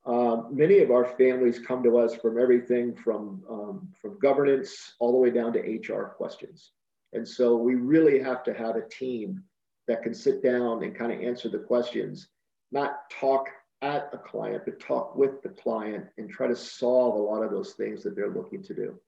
um, 0.08 0.48
many 0.52 0.80
of 0.80 0.90
our 0.90 1.06
families 1.06 1.60
come 1.60 1.84
to 1.84 1.98
us 1.98 2.16
from 2.16 2.40
everything 2.40 2.96
from, 2.96 3.44
um, 3.50 3.90
from 4.02 4.18
governance 4.20 4.94
all 5.00 5.12
the 5.12 5.18
way 5.18 5.30
down 5.30 5.52
to 5.54 5.60
HR 5.60 6.14
questions. 6.16 6.72
And 7.12 7.28
so 7.28 7.58
we 7.58 7.76
really 7.76 8.20
have 8.20 8.42
to 8.44 8.54
have 8.54 8.78
a 8.78 8.88
team 8.88 9.44
that 9.90 10.04
can 10.04 10.14
sit 10.14 10.42
down 10.42 10.84
and 10.84 10.96
kind 10.96 11.12
of 11.12 11.20
answer 11.20 11.50
the 11.50 11.60
questions, 11.60 12.30
not 12.72 13.10
talk 13.10 13.50
at 13.82 14.10
a 14.14 14.18
client, 14.18 14.64
but 14.66 14.80
talk 14.80 15.16
with 15.16 15.42
the 15.44 15.50
client 15.50 16.06
and 16.18 16.30
try 16.30 16.48
to 16.48 16.56
solve 16.56 17.16
a 17.16 17.22
lot 17.22 17.44
of 17.44 17.52
those 17.52 17.74
things 17.74 18.04
that 18.04 18.16
they're 18.16 18.34
looking 18.34 18.64
to 18.64 18.74
do. 18.74 19.00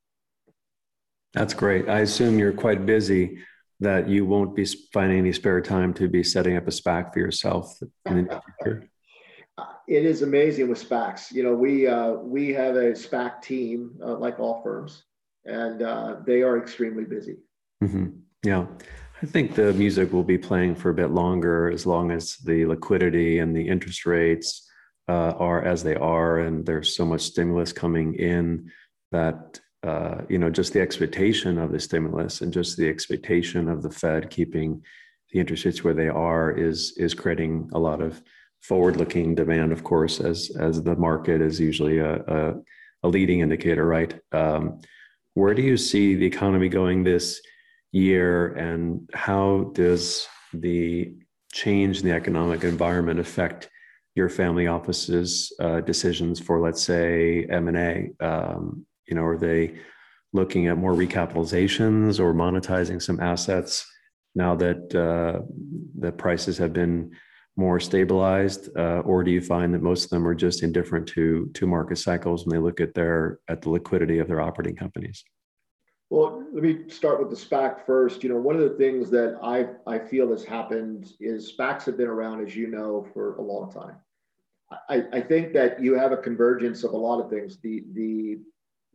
That's 1.34 1.54
great. 1.54 1.90
I 1.90 2.00
assume 2.00 2.40
you're 2.40 2.54
quite 2.54 2.86
busy 2.86 3.40
that 3.80 4.10
you 4.10 4.26
won't 4.26 4.56
be 4.56 4.66
finding 4.94 5.20
any 5.20 5.32
spare 5.32 5.62
time 5.62 5.94
to 5.96 6.08
be 6.08 6.24
setting 6.24 6.58
up 6.58 6.68
a 6.68 6.72
SPAC 6.72 7.14
for 7.14 7.20
yourself 7.20 7.78
in 8.06 8.26
the 8.26 8.42
future. 8.62 8.90
it 9.88 10.06
is 10.06 10.22
amazing 10.22 10.70
with 10.70 10.88
SPACs. 10.88 11.32
You 11.32 11.44
know, 11.44 11.54
we 11.54 11.88
uh, 11.88 12.14
we 12.14 12.50
have 12.54 12.76
a 12.76 12.92
SPAC 12.92 13.42
team, 13.42 13.92
uh, 14.04 14.16
like 14.18 14.40
all 14.40 14.62
firms, 14.62 15.04
and 15.46 15.82
uh, 15.82 16.18
they 16.26 16.42
are 16.42 16.58
extremely 16.58 17.06
busy. 17.06 17.38
Mm-hmm. 17.84 18.08
Yeah, 18.44 18.68
I 19.22 19.26
think 19.26 19.54
the 19.54 19.74
music 19.74 20.14
will 20.14 20.24
be 20.24 20.38
playing 20.38 20.76
for 20.76 20.92
a 20.92 20.94
bit 20.94 21.12
longer, 21.12 21.70
as 21.70 21.86
long 21.86 22.12
as 22.12 22.38
the 22.38 22.66
liquidity 22.66 23.40
and 23.40 23.54
the 23.54 23.68
interest 23.68 24.06
rates 24.06 24.66
uh, 25.10 25.34
are 25.38 25.62
as 25.62 25.84
they 25.84 25.96
are, 25.96 26.40
and 26.40 26.66
there's 26.66 26.96
so 26.96 27.06
much 27.06 27.22
stimulus 27.22 27.74
coming 27.74 28.16
in 28.16 28.72
that 29.12 29.60
uh, 29.84 30.22
you 30.30 30.38
know 30.38 30.50
just 30.50 30.72
the 30.72 30.80
expectation 30.80 31.58
of 31.58 31.72
the 31.72 31.80
stimulus 31.80 32.42
and 32.42 32.54
just 32.54 32.78
the 32.78 32.88
expectation 32.88 33.68
of 33.68 33.82
the 33.82 33.90
Fed 33.90 34.30
keeping 34.30 34.82
the 35.32 35.40
interest 35.40 35.66
rates 35.66 35.84
where 35.84 35.94
they 35.94 36.08
are 36.08 36.52
is 36.52 36.94
is 36.98 37.14
creating 37.14 37.70
a 37.74 37.80
lot 37.80 38.02
of 38.02 38.22
forward-looking 38.62 39.36
demand, 39.36 39.74
of 39.74 39.84
course, 39.84 40.22
as 40.22 40.50
as 40.60 40.82
the 40.82 40.96
market 40.96 41.42
is 41.42 41.60
usually 41.60 41.98
a, 42.00 42.16
a, 42.16 42.54
a 43.04 43.08
leading 43.08 43.42
indicator, 43.42 43.86
right? 43.86 44.18
Um, 44.32 44.80
where 45.34 45.54
do 45.54 45.62
you 45.62 45.76
see 45.76 46.16
the 46.16 46.26
economy 46.26 46.70
going 46.70 47.04
this 47.04 47.42
year, 47.92 48.54
and 48.54 49.10
how 49.14 49.72
does 49.74 50.28
the 50.54 51.14
change 51.52 52.00
in 52.00 52.06
the 52.08 52.16
economic 52.16 52.64
environment 52.64 53.20
affect 53.20 53.70
your 54.16 54.30
family 54.30 54.68
office's 54.68 55.52
uh, 55.60 55.82
decisions 55.82 56.40
for, 56.40 56.60
let's 56.60 56.84
say, 56.84 57.46
M 57.50 57.68
and 57.68 57.78
A? 57.78 58.10
Um, 58.20 58.86
you 59.08 59.16
know, 59.16 59.24
are 59.24 59.38
they 59.38 59.80
looking 60.34 60.68
at 60.68 60.78
more 60.78 60.94
recapitalizations 60.94 62.20
or 62.20 62.34
monetizing 62.34 63.02
some 63.02 63.20
assets 63.20 63.86
now 64.36 64.56
that 64.56 64.96
uh, 64.96 65.42
the 65.98 66.12
prices 66.12 66.58
have 66.58 66.74
been 66.74 67.12
more 67.58 67.80
stabilized, 67.80 68.70
uh, 68.78 69.00
or 69.00 69.24
do 69.24 69.32
you 69.32 69.42
find 69.42 69.74
that 69.74 69.82
most 69.82 70.06
of 70.06 70.10
them 70.12 70.28
are 70.28 70.36
just 70.36 70.64
indifferent 70.64 71.08
to 71.08 71.50
to 71.54 71.68
market 71.68 71.98
cycles 71.98 72.46
when 72.46 72.56
they 72.56 72.64
look 72.64 72.80
at 72.80 72.94
their 72.94 73.40
at 73.50 73.62
the 73.62 73.70
liquidity 73.70 74.20
of 74.20 74.28
their 74.28 74.40
operating 74.40 74.76
companies? 74.76 75.24
Well, 76.10 76.44
let 76.52 76.64
me 76.64 76.90
start 76.90 77.20
with 77.20 77.30
the 77.30 77.36
SPAC 77.36 77.86
first. 77.86 78.24
You 78.24 78.30
know, 78.30 78.38
one 78.38 78.56
of 78.56 78.64
the 78.64 78.78
things 78.78 79.12
that 79.12 79.38
I 79.44 79.68
I 79.86 80.00
feel 80.00 80.32
has 80.32 80.44
happened 80.44 81.14
is 81.20 81.54
SPACs 81.54 81.86
have 81.86 81.98
been 81.98 82.08
around, 82.08 82.46
as 82.46 82.56
you 82.56 82.68
know, 82.68 83.08
for 83.14 83.36
a 83.36 83.42
long 83.42 83.72
time. 83.72 83.96
I, 84.90 85.04
I 85.14 85.22
think 85.22 85.54
that 85.54 85.82
you 85.82 85.96
have 85.96 86.12
a 86.12 86.18
convergence 86.18 86.84
of 86.84 86.94
a 86.94 86.98
lot 86.98 87.20
of 87.24 87.30
things. 87.30 87.58
The 87.62 87.84
the 87.94 88.40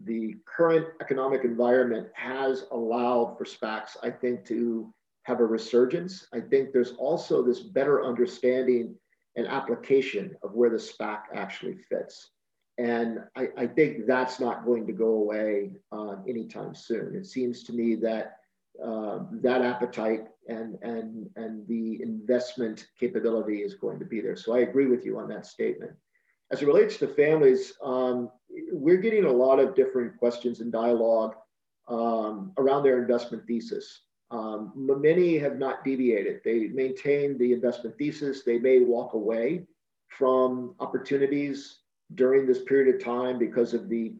the 0.04 0.36
current 0.44 0.88
economic 1.00 1.44
environment 1.44 2.08
has 2.14 2.64
allowed 2.72 3.36
for 3.38 3.44
SPACs, 3.44 3.96
I 4.02 4.10
think, 4.10 4.44
to 4.46 4.92
have 5.22 5.38
a 5.38 5.46
resurgence. 5.46 6.26
I 6.32 6.40
think 6.40 6.72
there's 6.72 6.92
also 6.92 7.42
this 7.42 7.60
better 7.60 8.04
understanding 8.04 8.96
and 9.36 9.46
application 9.46 10.36
of 10.42 10.54
where 10.54 10.70
the 10.70 10.76
SPAC 10.76 11.22
actually 11.32 11.76
fits. 11.76 12.30
And 12.78 13.20
I, 13.36 13.48
I 13.56 13.66
think 13.66 14.06
that's 14.06 14.40
not 14.40 14.64
going 14.64 14.86
to 14.86 14.92
go 14.92 15.10
away 15.10 15.72
uh, 15.92 16.16
anytime 16.28 16.74
soon. 16.74 17.14
It 17.14 17.26
seems 17.26 17.62
to 17.64 17.72
me 17.72 17.94
that 17.96 18.38
uh, 18.84 19.20
that 19.30 19.62
appetite 19.62 20.26
and, 20.48 20.76
and, 20.82 21.30
and 21.36 21.66
the 21.68 22.02
investment 22.02 22.88
capability 22.98 23.58
is 23.58 23.74
going 23.74 24.00
to 24.00 24.04
be 24.04 24.20
there. 24.20 24.34
So 24.34 24.54
I 24.54 24.60
agree 24.60 24.86
with 24.86 25.04
you 25.04 25.18
on 25.18 25.28
that 25.28 25.46
statement. 25.46 25.92
As 26.50 26.60
it 26.60 26.66
relates 26.66 26.96
to 26.98 27.06
families, 27.06 27.74
um, 27.82 28.30
we're 28.72 28.96
getting 28.96 29.26
a 29.26 29.32
lot 29.32 29.60
of 29.60 29.76
different 29.76 30.18
questions 30.18 30.60
and 30.60 30.72
dialogue 30.72 31.36
um, 31.88 32.52
around 32.58 32.82
their 32.82 33.00
investment 33.00 33.46
thesis. 33.46 34.00
Um, 34.30 34.72
many 34.74 35.38
have 35.38 35.58
not 35.58 35.84
deviated. 35.84 36.40
They 36.44 36.68
maintain 36.68 37.38
the 37.38 37.52
investment 37.52 37.96
thesis. 37.96 38.42
They 38.42 38.58
may 38.58 38.80
walk 38.80 39.14
away 39.14 39.66
from 40.08 40.74
opportunities 40.80 41.78
during 42.14 42.46
this 42.46 42.62
period 42.64 42.94
of 42.94 43.02
time 43.02 43.38
because 43.38 43.74
of 43.74 43.88
the 43.88 44.14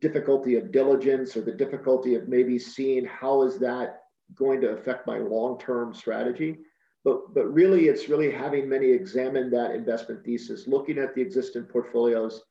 difficulty 0.00 0.56
of 0.56 0.72
diligence 0.72 1.36
or 1.36 1.42
the 1.42 1.52
difficulty 1.52 2.14
of 2.14 2.28
maybe 2.28 2.58
seeing 2.58 3.04
how 3.04 3.42
is 3.42 3.58
that 3.58 4.02
going 4.34 4.60
to 4.60 4.70
affect 4.70 5.06
my 5.06 5.18
long-term 5.18 5.94
strategy. 5.94 6.58
But, 7.04 7.34
but 7.34 7.52
really, 7.52 7.88
it's 7.88 8.08
really 8.08 8.30
having 8.30 8.68
many 8.68 8.90
examine 8.90 9.50
that 9.50 9.74
investment 9.74 10.24
thesis, 10.24 10.66
looking 10.66 10.98
at 10.98 11.14
the 11.14 11.22
existing 11.22 11.64
portfolios, 11.64 12.42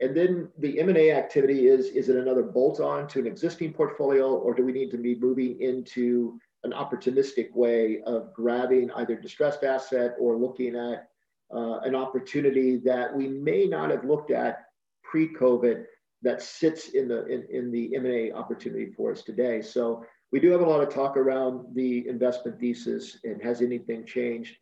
and 0.00 0.16
then 0.16 0.48
the 0.58 0.80
M&A 0.80 1.10
activity 1.10 1.66
is, 1.66 1.86
is 1.86 2.08
it 2.08 2.16
another 2.16 2.42
bolt 2.42 2.80
on 2.80 3.08
to 3.08 3.18
an 3.18 3.26
existing 3.26 3.72
portfolio, 3.72 4.32
or 4.32 4.54
do 4.54 4.64
we 4.64 4.72
need 4.72 4.90
to 4.92 4.96
be 4.96 5.16
moving 5.16 5.60
into 5.60 6.38
an 6.64 6.72
opportunistic 6.72 7.52
way 7.54 8.00
of 8.06 8.32
grabbing 8.32 8.90
either 8.92 9.16
distressed 9.16 9.64
asset 9.64 10.14
or 10.18 10.36
looking 10.36 10.76
at 10.76 11.07
uh, 11.54 11.78
an 11.80 11.94
opportunity 11.94 12.76
that 12.78 13.14
we 13.14 13.28
may 13.28 13.66
not 13.66 13.90
have 13.90 14.04
looked 14.04 14.30
at 14.30 14.66
pre-COVID 15.02 15.84
that 16.22 16.42
sits 16.42 16.88
in 16.90 17.08
the 17.08 17.26
in, 17.26 17.46
in 17.50 17.70
the 17.70 17.94
M&A 17.96 18.32
opportunity 18.32 18.92
for 18.96 19.12
us 19.12 19.22
today. 19.22 19.62
So 19.62 20.04
we 20.32 20.40
do 20.40 20.50
have 20.50 20.60
a 20.60 20.66
lot 20.66 20.82
of 20.82 20.92
talk 20.92 21.16
around 21.16 21.74
the 21.74 22.06
investment 22.08 22.60
thesis 22.60 23.18
and 23.24 23.42
has 23.42 23.62
anything 23.62 24.04
changed. 24.04 24.56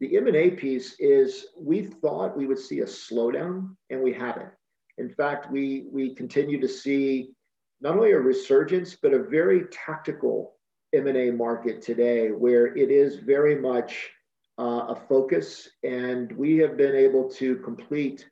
The 0.00 0.16
M&A 0.16 0.50
piece 0.50 0.96
is 0.98 1.46
we 1.56 1.82
thought 1.82 2.36
we 2.36 2.46
would 2.46 2.58
see 2.58 2.80
a 2.80 2.86
slowdown 2.86 3.76
and 3.90 4.02
we 4.02 4.12
haven't. 4.12 4.50
In 4.98 5.08
fact, 5.08 5.50
we 5.50 5.86
we 5.92 6.14
continue 6.14 6.60
to 6.60 6.68
see 6.68 7.30
not 7.80 7.96
only 7.96 8.12
a 8.12 8.18
resurgence 8.18 8.96
but 9.00 9.14
a 9.14 9.22
very 9.22 9.64
tactical 9.70 10.54
M&A 10.92 11.30
market 11.30 11.82
today 11.82 12.30
where 12.30 12.76
it 12.76 12.90
is 12.90 13.16
very 13.16 13.56
much 13.56 14.10
uh, 14.58 14.86
a 14.88 14.96
focus 15.08 15.68
and 15.82 16.32
we 16.32 16.56
have 16.58 16.76
been 16.76 16.94
able 16.94 17.28
to 17.30 17.56
complete 17.56 18.28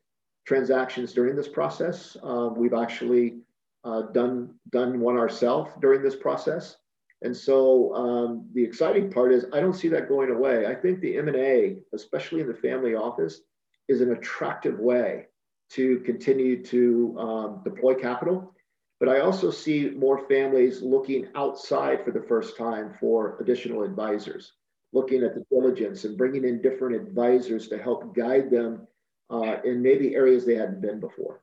transactions 0.46 1.12
during 1.12 1.36
this 1.36 1.48
process. 1.48 2.16
Uh, 2.22 2.50
we've 2.54 2.74
actually 2.74 3.38
uh, 3.84 4.02
done, 4.12 4.54
done 4.70 5.00
one 5.00 5.16
ourselves 5.16 5.70
during 5.80 6.02
this 6.02 6.16
process. 6.16 6.76
And 7.22 7.36
so 7.36 7.94
um, 7.94 8.48
the 8.54 8.64
exciting 8.64 9.10
part 9.10 9.32
is 9.32 9.46
I 9.52 9.60
don't 9.60 9.74
see 9.74 9.88
that 9.88 10.08
going 10.08 10.30
away. 10.30 10.66
I 10.66 10.74
think 10.74 11.00
the 11.00 11.18
M&A, 11.18 11.76
especially 11.94 12.40
in 12.40 12.48
the 12.48 12.54
family 12.54 12.94
office, 12.94 13.40
is 13.88 14.00
an 14.00 14.12
attractive 14.12 14.78
way 14.78 15.26
to 15.70 16.00
continue 16.00 16.64
to 16.64 17.16
um, 17.18 17.60
deploy 17.64 17.94
capital 17.94 18.54
but 19.00 19.08
I 19.08 19.20
also 19.20 19.50
see 19.50 19.90
more 19.90 20.26
families 20.28 20.82
looking 20.82 21.28
outside 21.34 22.04
for 22.04 22.10
the 22.10 22.20
first 22.20 22.56
time 22.56 22.94
for 23.00 23.38
additional 23.40 23.82
advisors, 23.82 24.52
looking 24.92 25.22
at 25.22 25.34
the 25.34 25.44
diligence 25.50 26.04
and 26.04 26.16
bringing 26.16 26.44
in 26.44 26.60
different 26.60 26.96
advisors 26.96 27.68
to 27.68 27.78
help 27.78 28.14
guide 28.14 28.50
them 28.50 28.86
uh, 29.30 29.56
in 29.64 29.80
maybe 29.82 30.14
areas 30.14 30.44
they 30.44 30.56
hadn't 30.56 30.80
been 30.80 31.00
before. 31.00 31.40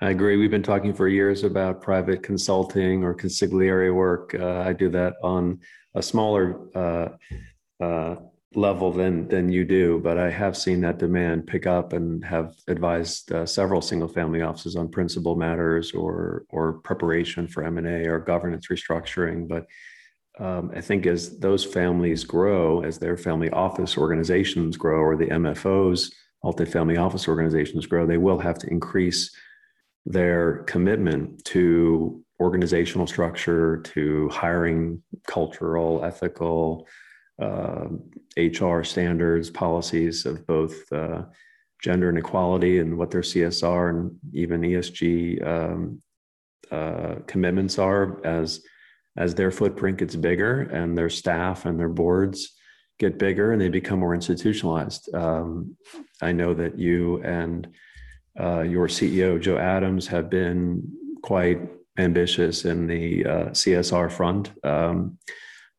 I 0.00 0.10
agree. 0.10 0.36
We've 0.36 0.50
been 0.50 0.62
talking 0.62 0.94
for 0.94 1.08
years 1.08 1.42
about 1.42 1.82
private 1.82 2.22
consulting 2.22 3.02
or 3.02 3.14
consigliere 3.14 3.92
work. 3.92 4.34
Uh, 4.38 4.60
I 4.60 4.72
do 4.72 4.88
that 4.90 5.14
on 5.24 5.60
a 5.94 6.02
smaller 6.02 6.68
uh, 6.76 7.08
uh, 7.82 8.16
level 8.54 8.92
than 8.92 9.26
than 9.28 9.50
you 9.50 9.64
do, 9.64 10.00
but 10.02 10.16
I 10.16 10.30
have 10.30 10.56
seen 10.56 10.80
that 10.82 10.98
demand 10.98 11.48
pick 11.48 11.66
up 11.66 11.92
and 11.94 12.24
have 12.24 12.54
advised 12.68 13.32
uh, 13.32 13.44
several 13.44 13.80
single 13.80 14.08
family 14.08 14.40
offices 14.40 14.76
on 14.76 14.88
principal 14.88 15.34
matters 15.34 15.92
or 15.92 16.44
or 16.50 16.74
preparation 16.74 17.48
for 17.48 17.64
M 17.64 17.78
and 17.78 17.86
A 17.86 18.06
or 18.06 18.20
governance 18.20 18.68
restructuring. 18.68 19.48
But 19.48 19.66
um, 20.38 20.70
I 20.74 20.80
think 20.80 21.06
as 21.06 21.38
those 21.38 21.64
families 21.64 22.24
grow, 22.24 22.82
as 22.82 22.98
their 22.98 23.16
family 23.16 23.50
office 23.50 23.96
organizations 23.98 24.76
grow, 24.76 25.00
or 25.00 25.16
the 25.16 25.26
MFOs, 25.26 26.12
multifamily 26.44 26.98
office 26.98 27.26
organizations 27.26 27.86
grow, 27.86 28.06
they 28.06 28.18
will 28.18 28.38
have 28.38 28.58
to 28.58 28.68
increase 28.68 29.34
their 30.06 30.58
commitment 30.64 31.44
to 31.46 32.24
organizational 32.40 33.06
structure, 33.06 33.78
to 33.78 34.28
hiring 34.28 35.02
cultural, 35.26 36.04
ethical, 36.04 36.86
uh, 36.86 36.94
um, 37.40 38.02
HR 38.36 38.82
standards, 38.82 39.50
policies 39.50 40.26
of 40.26 40.46
both 40.46 40.90
uh, 40.92 41.22
gender 41.82 42.10
inequality 42.10 42.78
and 42.78 42.96
what 42.98 43.10
their 43.10 43.20
CSR 43.20 43.90
and 43.90 44.18
even 44.32 44.62
ESG 44.62 45.46
um, 45.46 46.02
uh, 46.70 47.16
commitments 47.26 47.78
are 47.78 48.24
as 48.26 48.62
as 49.18 49.34
their 49.34 49.50
footprint 49.50 49.98
gets 49.98 50.16
bigger 50.16 50.62
and 50.62 50.96
their 50.96 51.10
staff 51.10 51.66
and 51.66 51.78
their 51.78 51.88
boards 51.88 52.54
get 52.98 53.18
bigger 53.18 53.52
and 53.52 53.60
they 53.60 53.68
become 53.68 53.98
more 53.98 54.14
institutionalized. 54.14 55.12
Um, 55.14 55.76
I 56.22 56.32
know 56.32 56.54
that 56.54 56.78
you 56.78 57.20
and 57.22 57.68
uh, 58.38 58.60
your 58.60 58.86
CEO, 58.86 59.40
Joe 59.40 59.58
Adams, 59.58 60.06
have 60.06 60.30
been 60.30 60.82
quite 61.22 61.60
ambitious 61.98 62.64
in 62.64 62.86
the 62.86 63.26
uh, 63.26 63.44
CSR 63.50 64.10
front. 64.10 64.52
Um, 64.64 65.18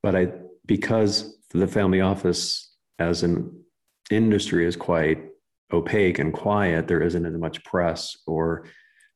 but 0.03 0.15
I, 0.15 0.27
because 0.65 1.38
the 1.51 1.67
family 1.67 2.01
office 2.01 2.75
as 3.00 3.24
an 3.24 3.63
industry 4.12 4.65
is 4.65 4.75
quite 4.75 5.24
opaque 5.72 6.19
and 6.19 6.34
quiet, 6.34 6.88
there 6.88 7.01
isn't 7.01 7.25
as 7.25 7.38
much 7.38 7.63
press 7.63 8.17
or 8.27 8.65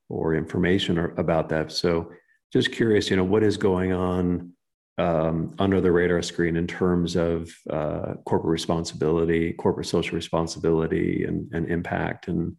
or 0.10 0.36
information 0.36 0.98
or, 0.98 1.14
about 1.18 1.50
that. 1.50 1.72
So, 1.72 2.12
just 2.54 2.72
curious, 2.72 3.10
you 3.10 3.18
know, 3.18 3.24
what 3.24 3.44
is 3.44 3.58
going 3.58 3.92
on 3.92 4.54
um, 5.00 5.56
under 5.58 5.82
the 5.82 5.92
radar 5.92 6.22
screen 6.22 6.56
in 6.56 6.68
terms 6.68 7.16
of 7.16 7.52
uh, 7.70 8.14
corporate 8.26 8.52
responsibility, 8.52 9.54
corporate 9.54 9.88
social 9.88 10.16
responsibility, 10.16 11.26
and, 11.26 11.52
and 11.52 11.70
impact, 11.70 12.28
and 12.28 12.56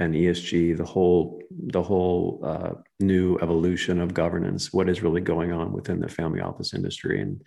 and 0.00 0.14
ESG, 0.14 0.76
the 0.76 0.84
whole 0.84 1.40
the 1.50 1.82
whole 1.82 2.40
uh, 2.42 2.70
new 3.00 3.36
evolution 3.42 4.00
of 4.00 4.14
governance. 4.14 4.72
What 4.72 4.88
is 4.88 5.02
really 5.02 5.20
going 5.20 5.52
on 5.52 5.72
within 5.72 6.00
the 6.00 6.08
family 6.08 6.40
office 6.40 6.72
industry, 6.72 7.20
and 7.20 7.42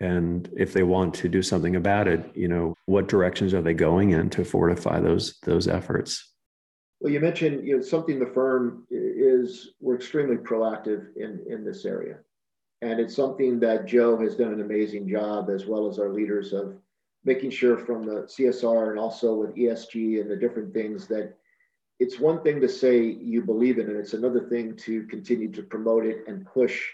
and 0.00 0.50
if 0.54 0.74
they 0.74 0.82
want 0.82 1.14
to 1.14 1.28
do 1.28 1.42
something 1.42 1.76
about 1.76 2.08
it, 2.08 2.30
you 2.34 2.48
know, 2.48 2.74
what 2.86 3.08
directions 3.08 3.54
are 3.54 3.62
they 3.62 3.74
going 3.74 4.10
in 4.10 4.28
to 4.30 4.44
fortify 4.44 5.00
those 5.00 5.38
those 5.44 5.66
efforts? 5.66 6.31
Well, 7.02 7.12
you 7.12 7.18
mentioned 7.18 7.66
you 7.66 7.76
know 7.76 7.82
something 7.82 8.20
the 8.20 8.26
firm 8.26 8.86
is 8.88 9.72
we're 9.80 9.96
extremely 9.96 10.36
proactive 10.36 11.16
in 11.16 11.44
in 11.48 11.64
this 11.64 11.84
area, 11.84 12.18
and 12.80 13.00
it's 13.00 13.16
something 13.16 13.58
that 13.58 13.86
Joe 13.86 14.16
has 14.18 14.36
done 14.36 14.52
an 14.52 14.60
amazing 14.60 15.08
job 15.08 15.50
as 15.50 15.66
well 15.66 15.88
as 15.88 15.98
our 15.98 16.10
leaders 16.10 16.52
of 16.52 16.76
making 17.24 17.50
sure 17.50 17.76
from 17.76 18.04
the 18.04 18.22
CSR 18.22 18.90
and 18.90 19.00
also 19.00 19.34
with 19.34 19.56
ESG 19.56 20.20
and 20.20 20.30
the 20.30 20.36
different 20.36 20.72
things 20.72 21.08
that 21.08 21.34
it's 21.98 22.20
one 22.20 22.40
thing 22.44 22.60
to 22.60 22.68
say 22.68 23.00
you 23.00 23.42
believe 23.42 23.80
in 23.80 23.90
it, 23.90 23.96
it's 23.96 24.14
another 24.14 24.48
thing 24.48 24.76
to 24.76 25.02
continue 25.06 25.50
to 25.50 25.62
promote 25.64 26.06
it 26.06 26.22
and 26.28 26.46
push 26.46 26.88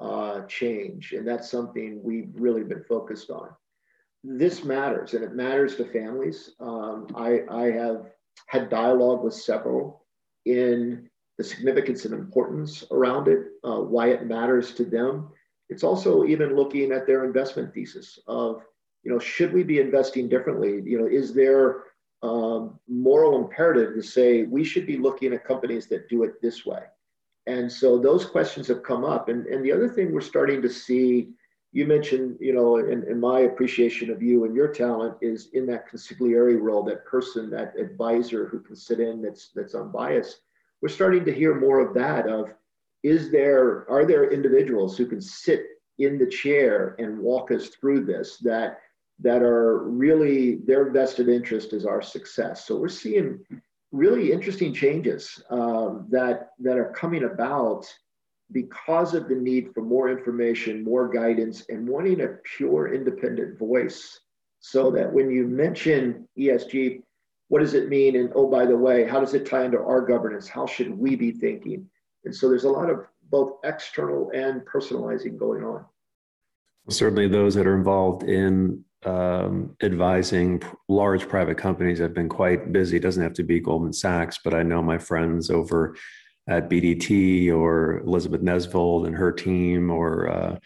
uh, 0.00 0.42
change. 0.46 1.12
And 1.12 1.26
that's 1.26 1.48
something 1.48 2.00
we've 2.02 2.30
really 2.34 2.64
been 2.64 2.82
focused 2.88 3.30
on. 3.30 3.50
This 4.24 4.64
matters, 4.64 5.14
and 5.14 5.22
it 5.22 5.34
matters 5.34 5.76
to 5.76 5.84
families. 5.84 6.50
Um, 6.58 7.06
I, 7.14 7.42
I 7.48 7.70
have 7.70 8.10
had 8.46 8.70
dialogue 8.70 9.22
with 9.22 9.34
several 9.34 10.04
in 10.44 11.08
the 11.38 11.44
significance 11.44 12.04
and 12.04 12.14
importance 12.14 12.84
around 12.90 13.28
it, 13.28 13.46
uh, 13.64 13.80
why 13.80 14.08
it 14.08 14.26
matters 14.26 14.74
to 14.74 14.84
them. 14.84 15.30
It's 15.68 15.84
also 15.84 16.24
even 16.24 16.54
looking 16.56 16.92
at 16.92 17.06
their 17.06 17.24
investment 17.24 17.72
thesis 17.72 18.18
of, 18.26 18.62
you 19.02 19.10
know, 19.10 19.18
should 19.18 19.52
we 19.52 19.62
be 19.62 19.80
investing 19.80 20.28
differently? 20.28 20.82
You 20.84 20.98
know, 21.00 21.06
is 21.06 21.32
there 21.32 21.84
um, 22.22 22.78
moral 22.88 23.42
imperative 23.42 23.94
to 23.94 24.02
say 24.02 24.44
we 24.44 24.64
should 24.64 24.86
be 24.86 24.96
looking 24.96 25.32
at 25.32 25.44
companies 25.44 25.86
that 25.88 26.08
do 26.08 26.22
it 26.22 26.40
this 26.40 26.64
way. 26.64 26.82
And 27.46 27.70
so 27.70 27.98
those 27.98 28.24
questions 28.24 28.68
have 28.68 28.84
come 28.84 29.04
up. 29.04 29.28
And, 29.28 29.46
and 29.46 29.64
the 29.64 29.72
other 29.72 29.88
thing 29.88 30.12
we're 30.12 30.20
starting 30.20 30.62
to 30.62 30.70
see, 30.70 31.30
you 31.72 31.86
mentioned, 31.86 32.36
you 32.38 32.52
know, 32.52 32.76
in, 32.76 33.02
in 33.04 33.18
my 33.18 33.40
appreciation 33.40 34.10
of 34.10 34.22
you 34.22 34.44
and 34.44 34.54
your 34.54 34.68
talent 34.68 35.16
is 35.22 35.48
in 35.54 35.66
that 35.66 35.90
consigliere 35.90 36.60
role, 36.60 36.82
that 36.84 37.06
person, 37.06 37.48
that 37.50 37.78
advisor 37.78 38.46
who 38.46 38.60
can 38.60 38.76
sit 38.76 39.00
in 39.00 39.22
that's 39.22 39.50
that's 39.54 39.74
unbiased. 39.74 40.42
We're 40.82 40.88
starting 40.88 41.24
to 41.24 41.32
hear 41.32 41.58
more 41.58 41.80
of 41.80 41.94
that 41.94 42.28
of 42.28 42.52
is 43.02 43.30
there 43.30 43.88
are 43.90 44.04
there 44.04 44.30
individuals 44.30 44.96
who 44.96 45.06
can 45.06 45.20
sit 45.20 45.64
in 45.98 46.18
the 46.18 46.26
chair 46.26 46.94
and 46.98 47.18
walk 47.18 47.50
us 47.50 47.68
through 47.68 48.04
this 48.04 48.36
that 48.38 48.80
that 49.20 49.42
are 49.42 49.84
really 49.84 50.56
their 50.66 50.90
vested 50.90 51.28
interest 51.28 51.72
is 51.72 51.86
our 51.86 52.02
success. 52.02 52.66
So 52.66 52.76
we're 52.76 52.88
seeing 52.88 53.40
really 53.92 54.32
interesting 54.32 54.74
changes 54.74 55.42
um, 55.48 56.06
that 56.10 56.50
that 56.58 56.76
are 56.76 56.92
coming 56.92 57.24
about 57.24 57.86
because 58.52 59.14
of 59.14 59.28
the 59.28 59.34
need 59.34 59.72
for 59.74 59.82
more 59.82 60.10
information, 60.10 60.84
more 60.84 61.08
guidance, 61.08 61.64
and 61.68 61.88
wanting 61.88 62.20
a 62.20 62.38
pure 62.56 62.92
independent 62.94 63.58
voice. 63.58 64.20
So 64.60 64.90
that 64.92 65.12
when 65.12 65.30
you 65.30 65.48
mention 65.48 66.28
ESG, 66.38 67.02
what 67.48 67.60
does 67.60 67.74
it 67.74 67.88
mean? 67.88 68.16
And 68.16 68.30
oh, 68.34 68.48
by 68.48 68.64
the 68.64 68.76
way, 68.76 69.04
how 69.06 69.20
does 69.20 69.34
it 69.34 69.44
tie 69.44 69.64
into 69.64 69.78
our 69.78 70.00
governance? 70.00 70.48
How 70.48 70.66
should 70.66 70.96
we 70.96 71.16
be 71.16 71.32
thinking? 71.32 71.88
And 72.24 72.34
so 72.34 72.48
there's 72.48 72.64
a 72.64 72.70
lot 72.70 72.88
of 72.88 73.06
both 73.30 73.58
external 73.64 74.30
and 74.34 74.62
personalizing 74.62 75.36
going 75.36 75.64
on. 75.64 75.84
Certainly, 76.88 77.28
those 77.28 77.54
that 77.54 77.66
are 77.66 77.76
involved 77.76 78.22
in 78.24 78.84
um, 79.04 79.76
advising 79.82 80.62
large 80.88 81.28
private 81.28 81.58
companies. 81.58 82.00
I've 82.00 82.14
been 82.14 82.28
quite 82.28 82.72
busy. 82.72 82.96
It 82.96 83.02
doesn't 83.02 83.22
have 83.22 83.34
to 83.34 83.42
be 83.42 83.60
Goldman 83.60 83.92
Sachs, 83.92 84.38
but 84.42 84.54
I 84.54 84.62
know 84.62 84.82
my 84.82 84.98
friends 84.98 85.50
over 85.50 85.96
at 86.48 86.68
BDT 86.68 87.52
or 87.52 87.98
Elizabeth 87.98 88.40
Nesvold 88.40 89.06
and 89.06 89.16
her 89.16 89.32
team, 89.32 89.90
or 89.90 90.28
uh, 90.28 90.58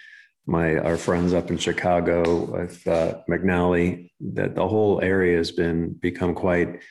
my 0.46 0.78
our 0.78 0.96
friends 0.96 1.34
up 1.34 1.50
in 1.50 1.58
Chicago 1.58 2.44
with 2.44 2.86
uh, 2.86 3.18
McNally. 3.28 4.10
That 4.20 4.54
the 4.54 4.66
whole 4.66 5.00
area 5.02 5.36
has 5.36 5.52
been 5.52 5.92
become 5.92 6.34
quite 6.34 6.82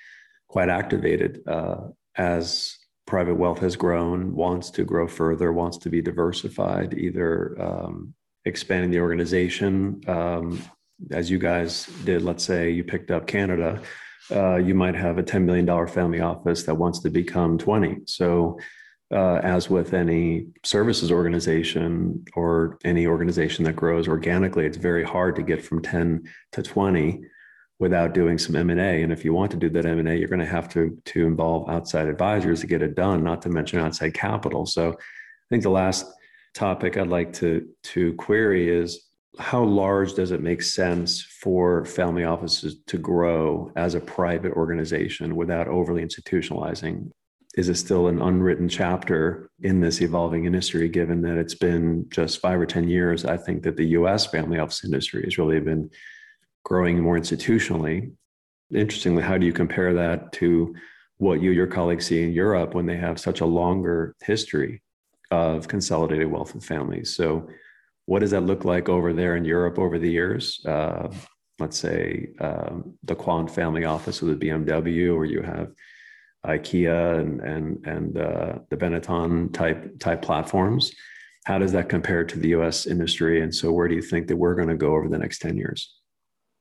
quite 0.48 0.69
activated 0.69 1.41
uh, 1.48 1.88
as 2.15 2.78
private 3.08 3.36
wealth 3.36 3.60
has 3.60 3.76
grown, 3.76 4.36
wants 4.36 4.71
to 4.71 4.84
grow 4.84 5.08
further, 5.08 5.52
wants 5.54 5.78
to 5.78 5.89
be 5.89 6.02
diversified, 6.02 6.93
either 6.98 7.56
um, 7.62 8.13
expanding 8.45 8.89
the 8.89 9.00
organization 9.00 10.02
um, 10.08 10.60
as 11.12 11.30
you 11.30 11.38
guys 11.38 11.88
did, 12.06 12.21
let's 12.21 12.43
say 12.43 12.71
you 12.71 12.84
picked 12.84 13.12
up 13.12 13.28
Canada, 13.28 13.82
uh, 14.32 14.56
you 14.56 14.74
might 14.74 14.96
have 14.96 15.18
a 15.18 15.24
$10 15.24 15.44
million 15.44 15.88
family 15.88 16.22
office 16.22 16.64
that 16.64 16.76
wants 16.76 17.00
to 17.00 17.10
become 17.10 17.58
20. 17.58 18.02
So, 18.06 18.60
uh, 19.14 19.36
as 19.44 19.70
with 19.70 19.94
any 19.94 20.48
services 20.64 21.12
organization 21.12 22.26
or 22.36 22.80
any 22.84 23.06
organization 23.06 23.64
that 23.64 23.76
grows 23.76 24.08
organically, 24.08 24.66
it's 24.66 24.78
very 24.78 25.04
hard 25.04 25.36
to 25.36 25.44
get 25.44 25.64
from 25.64 25.82
10 25.82 26.24
to 26.54 26.64
20 26.64 27.22
without 27.78 28.14
doing 28.14 28.38
some 28.38 28.56
M&A. 28.56 29.04
And 29.04 29.12
if 29.12 29.24
you 29.24 29.34
want 29.34 29.52
to 29.52 29.58
do 29.58 29.70
that 29.70 29.86
M&A, 29.86 30.16
you're 30.16 30.28
going 30.28 30.40
to 30.40 30.46
have 30.46 30.70
to, 30.70 30.98
to 31.06 31.28
involve 31.28 31.70
outside 31.70 32.08
advisors 32.08 32.62
to 32.62 32.68
get 32.68 32.82
it 32.82 32.96
done, 32.96 33.24
not 33.24 33.42
to 33.44 33.50
mention 33.50 33.80
outside 33.80 34.14
capital. 34.14 34.66
So 34.66 34.92
I 34.92 35.48
think 35.50 35.62
the 35.62 35.70
last 35.70 36.06
topic 36.56 36.98
I'd 36.98 37.08
like 37.08 37.34
to, 37.34 37.68
to 37.84 38.14
query 38.14 38.70
is 38.76 39.05
how 39.39 39.63
large 39.63 40.13
does 40.13 40.32
it 40.32 40.41
make 40.41 40.62
sense 40.62 41.21
for 41.21 41.86
family 41.86 42.24
offices 42.24 42.78
to 42.88 42.98
grow 42.98 43.71
as 43.76 43.95
a 43.95 44.00
private 44.00 44.54
organization 44.54 45.36
without 45.36 45.67
overly 45.67 46.04
institutionalizing? 46.04 47.10
Is 47.56 47.69
it 47.69 47.76
still 47.76 48.08
an 48.08 48.21
unwritten 48.21 48.67
chapter 48.67 49.50
in 49.62 49.80
this 49.80 50.02
evolving 50.02 50.45
industry, 50.45 50.89
given 50.89 51.21
that 51.21 51.38
it's 51.38 51.56
been 51.56 52.06
just 52.10 52.41
five 52.41 52.60
or 52.60 52.65
10 52.65 52.89
years? 52.89 53.26
I 53.26 53.38
think 53.38 53.63
that 53.63 53.78
the 53.78 53.88
US 53.88 54.26
family 54.26 54.60
office 54.60 54.84
industry 54.84 55.24
has 55.24 55.38
really 55.38 55.60
been 55.60 55.89
growing 56.63 57.00
more 57.00 57.17
institutionally. 57.17 58.12
Interestingly, 58.74 59.24
how 59.24 59.38
do 59.38 59.45
you 59.45 59.54
compare 59.54 59.93
that 59.93 60.34
to 60.34 60.76
what 61.17 61.41
you, 61.41 61.52
your 61.52 61.67
colleagues 61.67 62.08
see 62.08 62.24
in 62.24 62.34
Europe 62.34 62.74
when 62.74 62.86
they 62.86 62.98
have 62.98 63.19
such 63.19 63.39
a 63.39 63.45
longer 63.45 64.15
history 64.24 64.82
of 65.32 65.67
consolidated 65.67 66.30
wealth 66.30 66.56
of 66.56 66.63
families? 66.63 67.15
So, 67.15 67.48
what 68.06 68.20
does 68.20 68.32
that 68.32 68.41
look 68.41 68.65
like 68.65 68.89
over 68.89 69.13
there 69.13 69.36
in 69.36 69.46
Europe 69.46 69.80
over 69.80 69.98
the 69.98 70.10
years? 70.10 70.63
Uh, 70.65 71.10
let's 71.60 71.78
say 71.78 72.30
um, 72.39 72.94
the 73.04 73.15
Quandt 73.15 73.50
family 73.50 73.86
office 73.86 74.22
with 74.22 74.39
the 74.39 74.50
BMW, 74.50 75.15
or 75.15 75.26
you 75.26 75.41
have 75.41 75.72
IKEA 76.46 77.20
and 77.20 77.41
and 77.41 77.86
and 77.86 78.18
uh, 78.18 78.60
the 78.70 78.78
Benetton 78.78 79.54
type 79.54 80.00
type 80.00 80.22
platforms. 80.22 80.91
How 81.46 81.60
does 81.60 81.72
that 81.74 81.89
compare 81.89 82.24
to 82.24 82.39
the 82.39 82.50
U.S. 82.50 82.88
industry? 82.88 83.41
And 83.41 83.54
so, 83.54 83.72
where 83.72 83.88
do 83.88 83.96
you 83.96 84.02
think 84.02 84.28
that 84.28 84.36
we're 84.36 84.56
going 84.56 84.68
to 84.68 84.76
go 84.76 84.96
over 84.96 85.10
the 85.10 85.18
next 85.18 85.39
ten 85.39 85.58
years? 85.58 85.96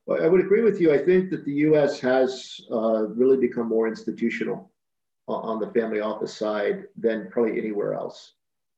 Well, 0.05 0.23
I 0.23 0.27
would 0.27 0.41
agree 0.41 0.61
with 0.61 0.79
you. 0.79 0.93
I 0.93 1.03
think 1.03 1.31
that 1.31 1.45
the 1.45 1.53
U.S. 1.69 1.99
has 1.99 2.59
uh, 2.71 3.07
really 3.07 3.37
become 3.37 3.67
more 3.67 3.87
institutional 3.87 4.71
on 5.27 5.59
the 5.59 5.71
family 5.71 6.01
office 6.01 6.35
side 6.35 6.83
than 6.95 7.29
probably 7.31 7.57
anywhere 7.57 7.95
else. 7.95 8.34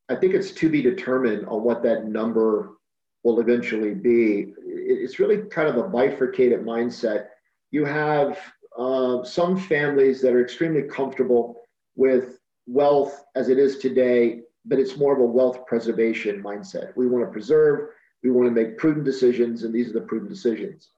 I 0.09 0.15
think 0.15 0.33
it's 0.33 0.51
to 0.51 0.69
be 0.69 0.81
determined 0.81 1.45
on 1.47 1.63
what 1.63 1.83
that 1.83 2.05
number 2.05 2.77
will 3.23 3.39
eventually 3.39 3.93
be. 3.93 4.53
It's 4.65 5.19
really 5.19 5.49
kind 5.49 5.67
of 5.67 5.77
a 5.77 5.87
bifurcated 5.89 6.63
mindset. 6.63 7.27
You 7.71 7.83
have 7.83 8.39
uh, 8.77 9.23
some 9.23 9.57
families 9.57 10.21
that 10.21 10.33
are 10.33 10.41
extremely 10.41 10.83
comfortable 10.83 11.61
with 11.95 12.39
wealth 12.67 13.25
as 13.35 13.49
it 13.49 13.57
is 13.57 13.79
today, 13.79 14.41
but 14.65 14.79
it's 14.79 14.97
more 14.97 15.13
of 15.13 15.19
a 15.19 15.25
wealth 15.25 15.65
preservation 15.65 16.41
mindset. 16.41 16.95
We 16.95 17.07
want 17.07 17.25
to 17.25 17.31
preserve, 17.31 17.89
we 18.23 18.31
want 18.31 18.47
to 18.47 18.51
make 18.51 18.77
prudent 18.77 19.05
decisions, 19.05 19.63
and 19.63 19.73
these 19.73 19.89
are 19.89 19.93
the 19.93 20.01
prudent 20.01 20.29
decisions. 20.29 20.89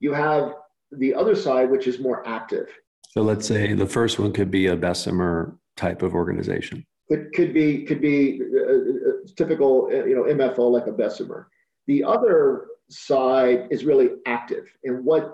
You 0.00 0.12
have 0.12 0.54
the 0.92 1.14
other 1.14 1.34
side, 1.34 1.70
which 1.70 1.86
is 1.86 1.98
more 1.98 2.26
active. 2.26 2.68
So 3.10 3.22
let's 3.22 3.46
say 3.46 3.72
the 3.72 3.86
first 3.86 4.18
one 4.18 4.32
could 4.32 4.50
be 4.50 4.66
a 4.66 4.76
Bessemer 4.76 5.56
type 5.76 6.02
of 6.02 6.14
organization. 6.14 6.84
Could, 7.08 7.32
could 7.32 7.54
be 7.54 7.84
could 7.84 8.02
be 8.02 8.40
a, 8.40 8.74
a 8.74 9.28
typical 9.34 9.90
you 9.90 10.14
know 10.14 10.24
MFO 10.24 10.70
like 10.70 10.86
a 10.86 10.92
Bessemer. 10.92 11.48
The 11.86 12.04
other 12.04 12.66
side 12.90 13.68
is 13.70 13.84
really 13.84 14.10
active, 14.26 14.66
and 14.84 15.04
what 15.04 15.32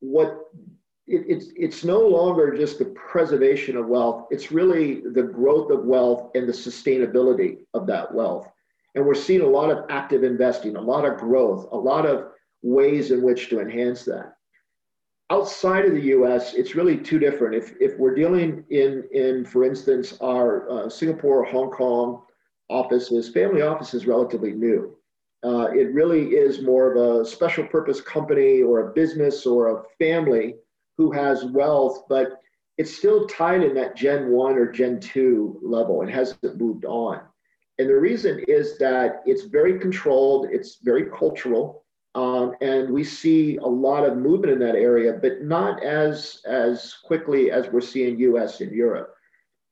what 0.00 0.46
it, 1.06 1.24
it's 1.28 1.46
it's 1.56 1.84
no 1.84 2.00
longer 2.00 2.56
just 2.56 2.78
the 2.78 2.86
preservation 2.86 3.76
of 3.76 3.86
wealth. 3.86 4.28
It's 4.30 4.50
really 4.50 5.02
the 5.02 5.22
growth 5.22 5.70
of 5.70 5.84
wealth 5.84 6.30
and 6.34 6.48
the 6.48 6.52
sustainability 6.52 7.58
of 7.74 7.86
that 7.88 8.14
wealth. 8.14 8.48
And 8.94 9.04
we're 9.04 9.14
seeing 9.14 9.42
a 9.42 9.46
lot 9.46 9.70
of 9.70 9.84
active 9.90 10.24
investing, 10.24 10.76
a 10.76 10.80
lot 10.80 11.04
of 11.04 11.18
growth, 11.18 11.68
a 11.70 11.76
lot 11.76 12.06
of 12.06 12.28
ways 12.62 13.10
in 13.10 13.22
which 13.22 13.48
to 13.50 13.60
enhance 13.60 14.04
that. 14.06 14.34
Outside 15.30 15.84
of 15.84 15.92
the 15.92 16.02
U.S., 16.16 16.54
it's 16.54 16.74
really 16.74 16.96
two 16.96 17.18
different. 17.18 17.54
If 17.54 17.74
if 17.80 17.96
we're 17.98 18.14
dealing 18.14 18.64
in 18.70 19.04
in, 19.12 19.44
for 19.44 19.64
instance, 19.64 20.18
our 20.20 20.68
uh, 20.68 20.88
Singapore, 20.88 21.44
Hong 21.44 21.70
Kong 21.70 22.22
offices, 22.68 23.28
family 23.28 23.62
office 23.62 23.94
is 23.94 24.06
relatively 24.06 24.52
new. 24.52 24.96
Uh, 25.42 25.68
it 25.72 25.92
really 25.94 26.30
is 26.30 26.62
more 26.62 26.92
of 26.92 26.96
a 26.96 27.24
special 27.24 27.64
purpose 27.66 28.00
company 28.00 28.62
or 28.62 28.80
a 28.80 28.92
business 28.92 29.46
or 29.46 29.68
a 29.68 29.82
family 29.98 30.56
who 30.98 31.10
has 31.10 31.44
wealth, 31.46 32.04
but 32.08 32.40
it's 32.76 32.94
still 32.94 33.26
tied 33.26 33.62
in 33.62 33.74
that 33.74 33.96
Gen 33.96 34.30
1 34.30 34.58
or 34.58 34.70
Gen 34.70 35.00
2 35.00 35.60
level. 35.62 36.02
It 36.02 36.10
hasn't 36.10 36.60
moved 36.60 36.84
on. 36.84 37.20
And 37.78 37.88
the 37.88 37.94
reason 37.94 38.44
is 38.48 38.76
that 38.78 39.22
it's 39.24 39.44
very 39.44 39.78
controlled, 39.78 40.48
it's 40.50 40.78
very 40.82 41.06
cultural, 41.06 41.84
um, 42.14 42.54
and 42.60 42.90
we 42.90 43.04
see 43.04 43.56
a 43.56 43.66
lot 43.66 44.04
of 44.04 44.16
movement 44.16 44.52
in 44.52 44.58
that 44.60 44.74
area, 44.74 45.12
but 45.12 45.42
not 45.42 45.82
as, 45.82 46.42
as 46.44 46.94
quickly 47.04 47.50
as 47.50 47.68
we're 47.68 47.80
seeing 47.80 48.18
US 48.20 48.60
and 48.60 48.72
Europe. 48.72 49.14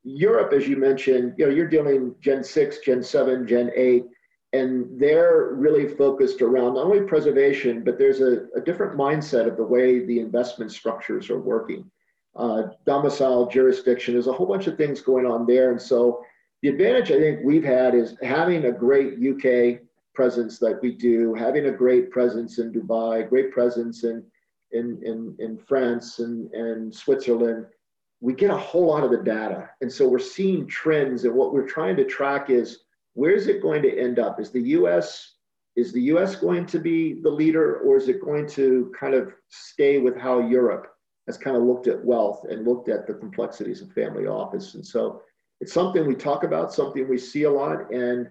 Europe, 0.04 0.52
as 0.52 0.68
you 0.68 0.76
mentioned, 0.76 1.34
you 1.36 1.46
know, 1.46 1.52
you're 1.52 1.68
dealing 1.68 2.14
Gen 2.20 2.44
6, 2.44 2.78
Gen 2.78 3.02
7, 3.02 3.46
Gen 3.46 3.70
8 3.74 4.04
and 4.52 4.98
they're 4.98 5.50
really 5.54 5.86
focused 5.86 6.40
around 6.40 6.74
not 6.74 6.86
only 6.86 7.02
preservation, 7.02 7.84
but 7.84 7.98
there's 7.98 8.20
a, 8.20 8.46
a 8.56 8.60
different 8.60 8.96
mindset 8.96 9.46
of 9.46 9.56
the 9.56 9.64
way 9.64 10.04
the 10.04 10.20
investment 10.20 10.72
structures 10.72 11.28
are 11.28 11.40
working. 11.40 11.90
Uh, 12.34 12.62
domicile, 12.86 13.46
jurisdiction, 13.46 14.14
there's 14.14 14.26
a 14.26 14.32
whole 14.32 14.46
bunch 14.46 14.66
of 14.66 14.76
things 14.76 15.00
going 15.00 15.26
on 15.26 15.46
there. 15.46 15.70
And 15.70 15.80
so 15.80 16.24
the 16.62 16.68
advantage 16.70 17.10
I 17.10 17.18
think 17.18 17.40
we've 17.44 17.64
had 17.64 17.94
is 17.94 18.16
having 18.22 18.64
a 18.64 18.72
great 18.72 19.14
UK 19.14 19.80
presence 20.18 20.58
that 20.58 20.80
we 20.82 20.90
do, 20.90 21.32
having 21.32 21.66
a 21.66 21.70
great 21.70 22.10
presence 22.10 22.58
in 22.58 22.72
Dubai, 22.72 23.28
great 23.28 23.52
presence 23.52 24.02
in, 24.02 24.24
in, 24.72 25.00
in, 25.04 25.36
in 25.38 25.56
France 25.56 26.18
and, 26.18 26.52
and 26.52 26.92
Switzerland. 26.92 27.66
We 28.20 28.32
get 28.32 28.50
a 28.50 28.64
whole 28.68 28.86
lot 28.86 29.04
of 29.04 29.12
the 29.12 29.22
data. 29.22 29.70
And 29.80 29.92
so 29.92 30.08
we're 30.08 30.18
seeing 30.18 30.66
trends, 30.66 31.24
and 31.24 31.32
what 31.32 31.52
we're 31.52 31.68
trying 31.68 31.94
to 31.98 32.04
track 32.04 32.50
is 32.50 32.80
where's 33.14 33.46
it 33.46 33.62
going 33.62 33.80
to 33.82 33.96
end 33.96 34.18
up? 34.18 34.40
Is 34.40 34.50
the 34.50 34.68
U.S. 34.78 35.34
is 35.76 35.92
the 35.92 36.02
U.S. 36.12 36.34
going 36.34 36.66
to 36.66 36.80
be 36.80 37.20
the 37.22 37.30
leader, 37.30 37.76
or 37.84 37.96
is 37.96 38.08
it 38.08 38.20
going 38.20 38.48
to 38.58 38.92
kind 38.98 39.14
of 39.14 39.32
stay 39.50 39.98
with 39.98 40.16
how 40.16 40.40
Europe 40.40 40.88
has 41.28 41.38
kind 41.38 41.56
of 41.56 41.62
looked 41.62 41.86
at 41.86 42.04
wealth 42.04 42.44
and 42.50 42.66
looked 42.66 42.88
at 42.88 43.06
the 43.06 43.14
complexities 43.14 43.82
of 43.82 43.92
family 43.92 44.26
office? 44.26 44.74
And 44.74 44.84
so 44.84 45.22
it's 45.60 45.72
something 45.72 46.08
we 46.08 46.16
talk 46.16 46.42
about, 46.42 46.74
something 46.74 47.08
we 47.08 47.18
see 47.18 47.44
a 47.44 47.50
lot, 47.62 47.92
and 47.92 48.28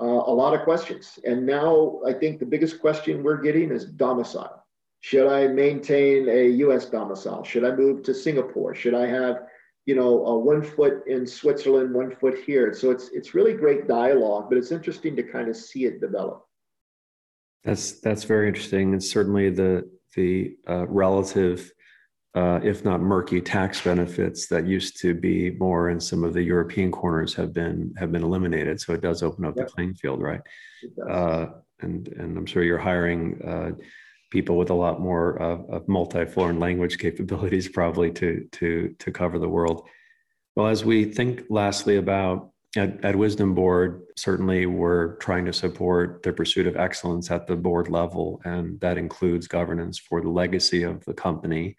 uh, 0.00 0.04
a 0.04 0.34
lot 0.34 0.54
of 0.54 0.62
questions. 0.62 1.18
And 1.24 1.44
now 1.44 2.00
I 2.06 2.12
think 2.12 2.38
the 2.38 2.46
biggest 2.46 2.80
question 2.80 3.22
we're 3.22 3.42
getting 3.42 3.70
is 3.70 3.84
domicile. 3.84 4.64
Should 5.00 5.28
I 5.28 5.46
maintain 5.48 6.28
a 6.28 6.48
U.S. 6.64 6.86
domicile? 6.86 7.44
Should 7.44 7.64
I 7.64 7.70
move 7.74 8.02
to 8.04 8.14
Singapore? 8.14 8.74
Should 8.74 8.94
I 8.94 9.06
have 9.06 9.42
you 9.88 9.94
know, 9.94 10.26
uh, 10.26 10.34
one 10.34 10.62
foot 10.62 11.06
in 11.06 11.26
Switzerland, 11.26 11.94
one 11.94 12.14
foot 12.14 12.36
here. 12.44 12.74
So 12.74 12.90
it's 12.90 13.08
it's 13.08 13.32
really 13.32 13.54
great 13.54 13.88
dialogue, 13.88 14.50
but 14.50 14.58
it's 14.58 14.70
interesting 14.70 15.16
to 15.16 15.22
kind 15.22 15.48
of 15.48 15.56
see 15.56 15.86
it 15.86 15.98
develop. 15.98 16.44
That's 17.64 17.92
that's 18.00 18.24
very 18.24 18.48
interesting, 18.48 18.92
and 18.92 19.02
certainly 19.02 19.48
the 19.48 19.90
the 20.14 20.58
uh, 20.68 20.86
relative, 20.88 21.72
uh, 22.34 22.60
if 22.62 22.84
not 22.84 23.00
murky, 23.00 23.40
tax 23.40 23.80
benefits 23.80 24.48
that 24.48 24.66
used 24.66 25.00
to 25.00 25.14
be 25.14 25.50
more 25.52 25.90
in 25.90 25.98
some 25.98 26.24
of 26.24 26.34
the 26.34 26.42
European 26.42 26.92
corners 26.92 27.34
have 27.34 27.52
been 27.52 27.94
have 27.96 28.12
been 28.12 28.22
eliminated. 28.22 28.80
So 28.80 28.92
it 28.92 29.00
does 29.00 29.22
open 29.22 29.44
up 29.44 29.56
yep. 29.56 29.66
the 29.66 29.72
playing 29.72 29.94
field, 29.94 30.20
right? 30.20 30.40
Uh, 31.08 31.46
and 31.80 32.08
and 32.08 32.36
I'm 32.36 32.46
sure 32.46 32.62
you're 32.62 32.78
hiring 32.78 33.40
uh, 33.42 33.70
people 34.30 34.58
with 34.58 34.70
a 34.70 34.74
lot 34.74 35.00
more 35.00 35.40
uh, 35.40 35.76
of 35.76 35.88
multi-foreign 35.88 36.60
language 36.60 36.98
capabilities 36.98 37.68
probably 37.68 38.10
to 38.12 38.46
to 38.52 38.94
to 38.98 39.10
cover 39.10 39.38
the 39.38 39.48
world. 39.48 39.88
Well, 40.54 40.66
as 40.66 40.84
we 40.84 41.04
think 41.06 41.44
lastly 41.48 41.96
about 41.96 42.50
at, 42.76 43.02
at 43.04 43.16
Wisdom 43.16 43.54
Board, 43.54 44.02
certainly 44.16 44.66
we're 44.66 45.16
trying 45.16 45.46
to 45.46 45.52
support 45.52 46.22
the 46.22 46.32
pursuit 46.32 46.66
of 46.66 46.76
excellence 46.76 47.30
at 47.30 47.46
the 47.46 47.56
board 47.56 47.88
level, 47.88 48.42
and 48.44 48.78
that 48.80 48.98
includes 48.98 49.46
governance 49.46 49.98
for 49.98 50.20
the 50.20 50.28
legacy 50.28 50.82
of 50.82 51.02
the 51.06 51.14
company 51.14 51.74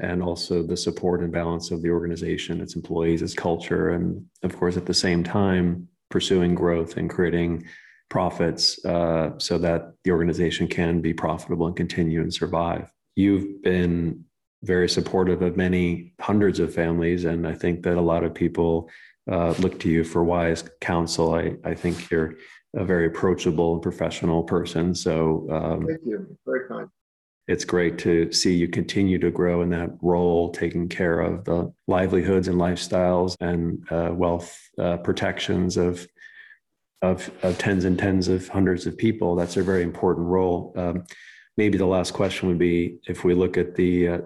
and 0.00 0.22
also 0.22 0.62
the 0.62 0.76
support 0.76 1.20
and 1.20 1.32
balance 1.32 1.70
of 1.70 1.82
the 1.82 1.90
organization, 1.90 2.60
its 2.60 2.76
employees, 2.76 3.22
its 3.22 3.34
culture, 3.34 3.90
and 3.90 4.24
of 4.42 4.56
course, 4.56 4.76
at 4.76 4.86
the 4.86 4.94
same 4.94 5.22
time, 5.22 5.88
pursuing 6.10 6.54
growth 6.54 6.96
and 6.96 7.08
creating 7.08 7.64
profits 8.10 8.84
uh, 8.84 9.30
so 9.38 9.56
that 9.58 9.94
the 10.04 10.10
organization 10.10 10.68
can 10.68 11.00
be 11.00 11.14
profitable 11.14 11.66
and 11.66 11.76
continue 11.76 12.20
and 12.20 12.32
survive. 12.32 12.92
You've 13.16 13.62
been 13.62 14.24
very 14.62 14.88
supportive 14.88 15.42
of 15.42 15.56
many 15.56 16.12
hundreds 16.20 16.60
of 16.60 16.74
families, 16.74 17.24
and 17.24 17.46
I 17.46 17.54
think 17.54 17.82
that 17.82 17.96
a 17.96 18.00
lot 18.00 18.24
of 18.24 18.34
people 18.34 18.90
uh, 19.30 19.54
look 19.58 19.78
to 19.80 19.88
you 19.88 20.04
for 20.04 20.22
wise 20.24 20.64
counsel. 20.80 21.34
I, 21.34 21.56
I 21.64 21.74
think 21.74 22.10
you're 22.10 22.34
a 22.74 22.84
very 22.84 23.06
approachable 23.06 23.74
and 23.74 23.82
professional 23.82 24.42
person. 24.42 24.94
So, 24.94 25.46
um, 25.50 25.86
thank 25.86 26.00
you. 26.04 26.36
Very 26.46 26.68
kind. 26.68 26.88
It's 27.48 27.64
great 27.64 27.98
to 27.98 28.30
see 28.32 28.54
you 28.54 28.68
continue 28.68 29.18
to 29.18 29.30
grow 29.30 29.62
in 29.62 29.70
that 29.70 29.90
role, 30.00 30.50
taking 30.52 30.88
care 30.88 31.20
of 31.20 31.44
the 31.44 31.72
livelihoods 31.88 32.48
and 32.48 32.56
lifestyles 32.56 33.36
and 33.40 33.84
uh, 33.90 34.12
wealth 34.12 34.56
uh, 34.78 34.98
protections 34.98 35.76
of 35.76 36.06
of, 37.02 37.30
of 37.42 37.58
tens 37.58 37.84
and 37.84 37.98
tens 37.98 38.28
of 38.28 38.48
hundreds 38.48 38.86
of 38.86 38.96
people, 38.96 39.34
that's 39.34 39.56
a 39.56 39.62
very 39.62 39.82
important 39.82 40.26
role. 40.28 40.72
Um, 40.76 41.04
maybe 41.56 41.76
the 41.76 41.86
last 41.86 42.12
question 42.12 42.48
would 42.48 42.58
be 42.58 42.98
if 43.08 43.24
we 43.24 43.34
look 43.34 43.58
at 43.58 43.74
the 43.74 44.08
uh, 44.08 44.18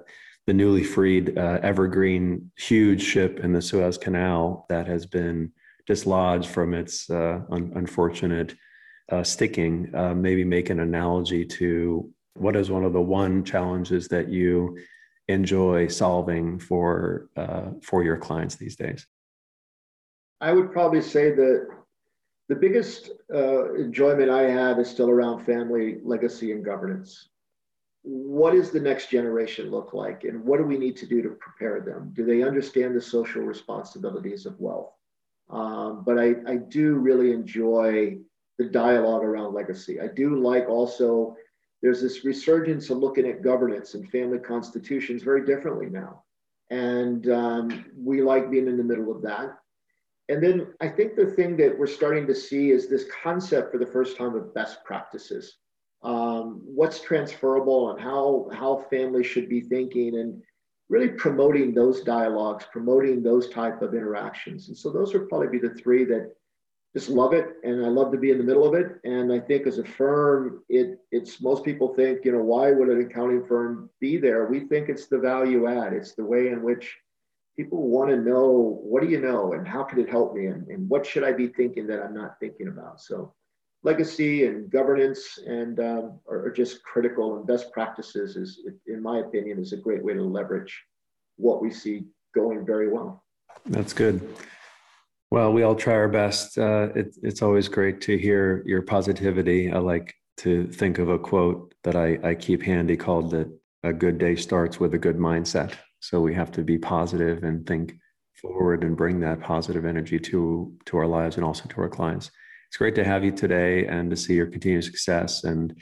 the 0.46 0.52
newly 0.52 0.84
freed 0.84 1.36
uh, 1.36 1.58
Evergreen 1.62 2.52
huge 2.56 3.02
ship 3.02 3.40
in 3.40 3.52
the 3.52 3.60
Suez 3.60 3.98
Canal 3.98 4.64
that 4.68 4.86
has 4.86 5.04
been 5.04 5.50
dislodged 5.86 6.48
from 6.48 6.72
its 6.72 7.10
uh, 7.10 7.40
un- 7.50 7.72
unfortunate 7.74 8.54
uh, 9.10 9.24
sticking. 9.24 9.90
Maybe 10.14 10.44
make 10.44 10.70
an 10.70 10.78
analogy 10.78 11.44
to 11.44 12.12
what 12.38 12.56
is 12.56 12.70
one 12.70 12.84
of 12.84 12.92
the 12.92 13.00
one 13.00 13.44
challenges 13.44 14.08
that 14.08 14.28
you 14.28 14.78
enjoy 15.28 15.88
solving 15.88 16.58
for 16.58 17.28
uh, 17.36 17.70
for 17.82 18.02
your 18.02 18.16
clients 18.16 18.56
these 18.56 18.76
days. 18.76 19.06
I 20.40 20.52
would 20.52 20.70
probably 20.72 21.02
say 21.02 21.32
that 21.32 21.68
the 22.48 22.54
biggest 22.54 23.10
uh, 23.34 23.74
enjoyment 23.74 24.30
I 24.30 24.42
have 24.42 24.78
is 24.78 24.88
still 24.88 25.10
around 25.10 25.44
family 25.44 25.98
legacy 26.04 26.52
and 26.52 26.64
governance. 26.64 27.28
What 28.02 28.52
does 28.52 28.70
the 28.70 28.78
next 28.80 29.10
generation 29.10 29.70
look 29.70 29.92
like, 29.92 30.22
and 30.22 30.44
what 30.44 30.58
do 30.58 30.64
we 30.64 30.78
need 30.78 30.96
to 30.98 31.06
do 31.06 31.22
to 31.22 31.30
prepare 31.30 31.80
them? 31.80 32.12
Do 32.14 32.24
they 32.24 32.44
understand 32.44 32.94
the 32.94 33.00
social 33.00 33.42
responsibilities 33.42 34.46
of 34.46 34.60
wealth? 34.60 34.92
Um, 35.50 36.04
but 36.04 36.18
I, 36.18 36.34
I 36.46 36.56
do 36.56 36.96
really 36.96 37.32
enjoy 37.32 38.18
the 38.58 38.64
dialogue 38.64 39.24
around 39.24 39.54
legacy. 39.54 40.00
I 40.00 40.06
do 40.06 40.40
like 40.40 40.68
also 40.68 41.36
there's 41.86 42.02
this 42.02 42.24
resurgence 42.24 42.90
of 42.90 42.98
looking 42.98 43.28
at 43.28 43.44
governance 43.44 43.94
and 43.94 44.10
family 44.10 44.40
constitutions 44.40 45.22
very 45.22 45.46
differently 45.46 45.86
now. 45.86 46.24
And 46.68 47.30
um, 47.30 47.84
we 47.96 48.22
like 48.22 48.50
being 48.50 48.66
in 48.66 48.76
the 48.76 48.82
middle 48.82 49.14
of 49.14 49.22
that. 49.22 49.56
And 50.28 50.42
then 50.42 50.74
I 50.80 50.88
think 50.88 51.14
the 51.14 51.26
thing 51.26 51.56
that 51.58 51.78
we're 51.78 51.86
starting 51.86 52.26
to 52.26 52.34
see 52.34 52.72
is 52.72 52.88
this 52.88 53.04
concept 53.22 53.70
for 53.70 53.78
the 53.78 53.86
first 53.86 54.16
time 54.16 54.34
of 54.34 54.52
best 54.52 54.82
practices. 54.84 55.58
Um, 56.02 56.60
what's 56.64 57.00
transferable 57.00 57.92
and 57.92 58.00
how, 58.00 58.48
how 58.52 58.84
families 58.90 59.26
should 59.26 59.48
be 59.48 59.60
thinking 59.60 60.18
and 60.18 60.42
really 60.88 61.10
promoting 61.10 61.72
those 61.72 62.00
dialogues, 62.00 62.66
promoting 62.72 63.22
those 63.22 63.48
type 63.48 63.80
of 63.80 63.94
interactions. 63.94 64.66
And 64.66 64.76
so 64.76 64.90
those 64.90 65.14
would 65.14 65.28
probably 65.28 65.56
be 65.56 65.60
the 65.60 65.74
three 65.74 66.04
that 66.06 66.32
just 66.96 67.10
love 67.10 67.34
it 67.34 67.56
and 67.62 67.84
I 67.84 67.90
love 67.90 68.10
to 68.12 68.16
be 68.16 68.30
in 68.30 68.38
the 68.38 68.44
middle 68.44 68.66
of 68.66 68.72
it. 68.72 69.00
And 69.04 69.30
I 69.30 69.38
think 69.38 69.66
as 69.66 69.78
a 69.78 69.84
firm, 69.84 70.62
it 70.70 70.98
it's 71.12 71.42
most 71.42 71.62
people 71.62 71.92
think, 71.92 72.24
you 72.24 72.32
know, 72.32 72.42
why 72.42 72.70
would 72.72 72.88
an 72.88 73.02
accounting 73.02 73.44
firm 73.44 73.90
be 74.00 74.16
there? 74.16 74.46
We 74.46 74.60
think 74.60 74.88
it's 74.88 75.06
the 75.06 75.18
value 75.18 75.66
add. 75.66 75.92
It's 75.92 76.14
the 76.14 76.24
way 76.24 76.48
in 76.48 76.62
which 76.62 76.96
people 77.54 77.86
want 77.86 78.08
to 78.08 78.16
know 78.16 78.80
what 78.82 79.02
do 79.02 79.10
you 79.10 79.20
know 79.20 79.52
and 79.52 79.68
how 79.68 79.82
can 79.82 80.00
it 80.00 80.08
help 80.08 80.34
me 80.34 80.46
and, 80.46 80.66
and 80.68 80.88
what 80.88 81.04
should 81.04 81.22
I 81.22 81.32
be 81.32 81.48
thinking 81.48 81.86
that 81.88 82.02
I'm 82.02 82.14
not 82.14 82.40
thinking 82.40 82.68
about. 82.68 83.02
So 83.02 83.34
legacy 83.82 84.46
and 84.46 84.70
governance 84.70 85.38
and 85.46 85.78
um, 85.80 86.18
are, 86.26 86.46
are 86.46 86.50
just 86.50 86.82
critical 86.82 87.36
and 87.36 87.46
best 87.46 87.72
practices 87.72 88.36
is, 88.36 88.60
in 88.86 89.02
my 89.02 89.18
opinion, 89.18 89.58
is 89.58 89.74
a 89.74 89.76
great 89.76 90.02
way 90.02 90.14
to 90.14 90.22
leverage 90.22 90.74
what 91.36 91.60
we 91.60 91.70
see 91.70 92.04
going 92.34 92.64
very 92.64 92.88
well. 92.90 93.22
That's 93.66 93.92
good. 93.92 94.26
Well, 95.30 95.52
we 95.52 95.62
all 95.62 95.74
try 95.74 95.94
our 95.94 96.08
best. 96.08 96.56
Uh, 96.56 96.88
it, 96.94 97.16
it's 97.22 97.42
always 97.42 97.68
great 97.68 98.00
to 98.02 98.16
hear 98.16 98.62
your 98.64 98.82
positivity. 98.82 99.72
I 99.72 99.78
like 99.78 100.14
to 100.38 100.66
think 100.68 100.98
of 100.98 101.08
a 101.08 101.18
quote 101.18 101.74
that 101.82 101.96
I, 101.96 102.18
I 102.22 102.34
keep 102.34 102.62
handy 102.62 102.96
called 102.96 103.30
that 103.32 103.48
a 103.82 103.92
good 103.92 104.18
day 104.18 104.36
starts 104.36 104.78
with 104.78 104.94
a 104.94 104.98
good 104.98 105.16
mindset. 105.16 105.72
So 106.00 106.20
we 106.20 106.34
have 106.34 106.52
to 106.52 106.62
be 106.62 106.78
positive 106.78 107.42
and 107.42 107.66
think 107.66 107.94
forward 108.34 108.84
and 108.84 108.96
bring 108.96 109.18
that 109.20 109.40
positive 109.40 109.84
energy 109.84 110.18
to 110.18 110.72
to 110.84 110.96
our 110.98 111.06
lives 111.06 111.36
and 111.36 111.44
also 111.44 111.66
to 111.68 111.80
our 111.80 111.88
clients. 111.88 112.30
It's 112.68 112.76
great 112.76 112.94
to 112.96 113.04
have 113.04 113.24
you 113.24 113.32
today 113.32 113.86
and 113.86 114.10
to 114.10 114.16
see 114.16 114.34
your 114.34 114.46
continued 114.46 114.84
success 114.84 115.44
and 115.44 115.74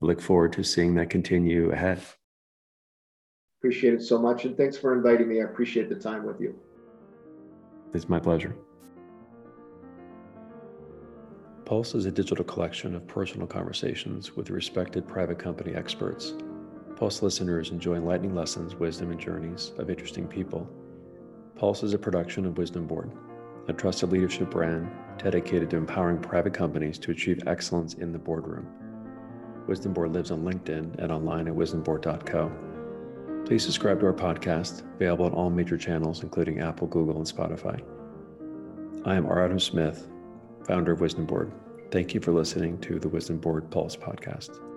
look 0.00 0.20
forward 0.20 0.52
to 0.54 0.64
seeing 0.64 0.94
that 0.94 1.10
continue 1.10 1.70
ahead. 1.70 2.00
Appreciate 3.60 3.94
it 3.94 4.02
so 4.02 4.18
much 4.18 4.44
and 4.44 4.56
thanks 4.56 4.76
for 4.76 4.92
inviting 4.92 5.28
me. 5.28 5.40
I 5.40 5.44
appreciate 5.44 5.88
the 5.88 5.94
time 5.94 6.24
with 6.24 6.40
you. 6.40 6.58
It's 7.94 8.08
my 8.08 8.18
pleasure. 8.18 8.56
Pulse 11.70 11.94
is 11.94 12.04
a 12.04 12.10
digital 12.10 12.44
collection 12.44 12.96
of 12.96 13.06
personal 13.06 13.46
conversations 13.46 14.34
with 14.34 14.50
respected 14.50 15.06
private 15.06 15.38
company 15.38 15.72
experts. 15.72 16.34
Pulse 16.96 17.22
listeners 17.22 17.70
enjoy 17.70 17.94
enlightening 17.94 18.34
lessons, 18.34 18.74
wisdom, 18.74 19.12
and 19.12 19.20
journeys 19.20 19.70
of 19.78 19.88
interesting 19.88 20.26
people. 20.26 20.68
Pulse 21.54 21.84
is 21.84 21.94
a 21.94 21.98
production 21.98 22.44
of 22.44 22.58
Wisdom 22.58 22.88
Board, 22.88 23.12
a 23.68 23.72
trusted 23.72 24.10
leadership 24.10 24.50
brand 24.50 24.90
dedicated 25.16 25.70
to 25.70 25.76
empowering 25.76 26.18
private 26.18 26.52
companies 26.52 26.98
to 26.98 27.12
achieve 27.12 27.46
excellence 27.46 27.94
in 27.94 28.10
the 28.10 28.18
boardroom. 28.18 28.66
Wisdom 29.68 29.92
Board 29.92 30.12
lives 30.12 30.32
on 30.32 30.42
LinkedIn 30.42 30.98
and 30.98 31.12
online 31.12 31.46
at 31.46 31.54
wisdomboard.co. 31.54 32.50
Please 33.46 33.62
subscribe 33.62 34.00
to 34.00 34.06
our 34.06 34.12
podcast, 34.12 34.82
available 34.96 35.26
on 35.26 35.34
all 35.34 35.50
major 35.50 35.78
channels, 35.78 36.24
including 36.24 36.58
Apple, 36.58 36.88
Google, 36.88 37.18
and 37.18 37.26
Spotify. 37.26 37.80
I 39.04 39.14
am 39.14 39.24
R. 39.24 39.44
Adam 39.44 39.60
Smith, 39.60 40.08
founder 40.64 40.92
of 40.92 41.00
Wisdom 41.00 41.26
Board. 41.26 41.52
Thank 41.90 42.14
you 42.14 42.20
for 42.20 42.32
listening 42.32 42.78
to 42.82 42.98
the 42.98 43.08
Wisdom 43.08 43.38
Board 43.38 43.70
Pulse 43.70 43.96
podcast. 43.96 44.69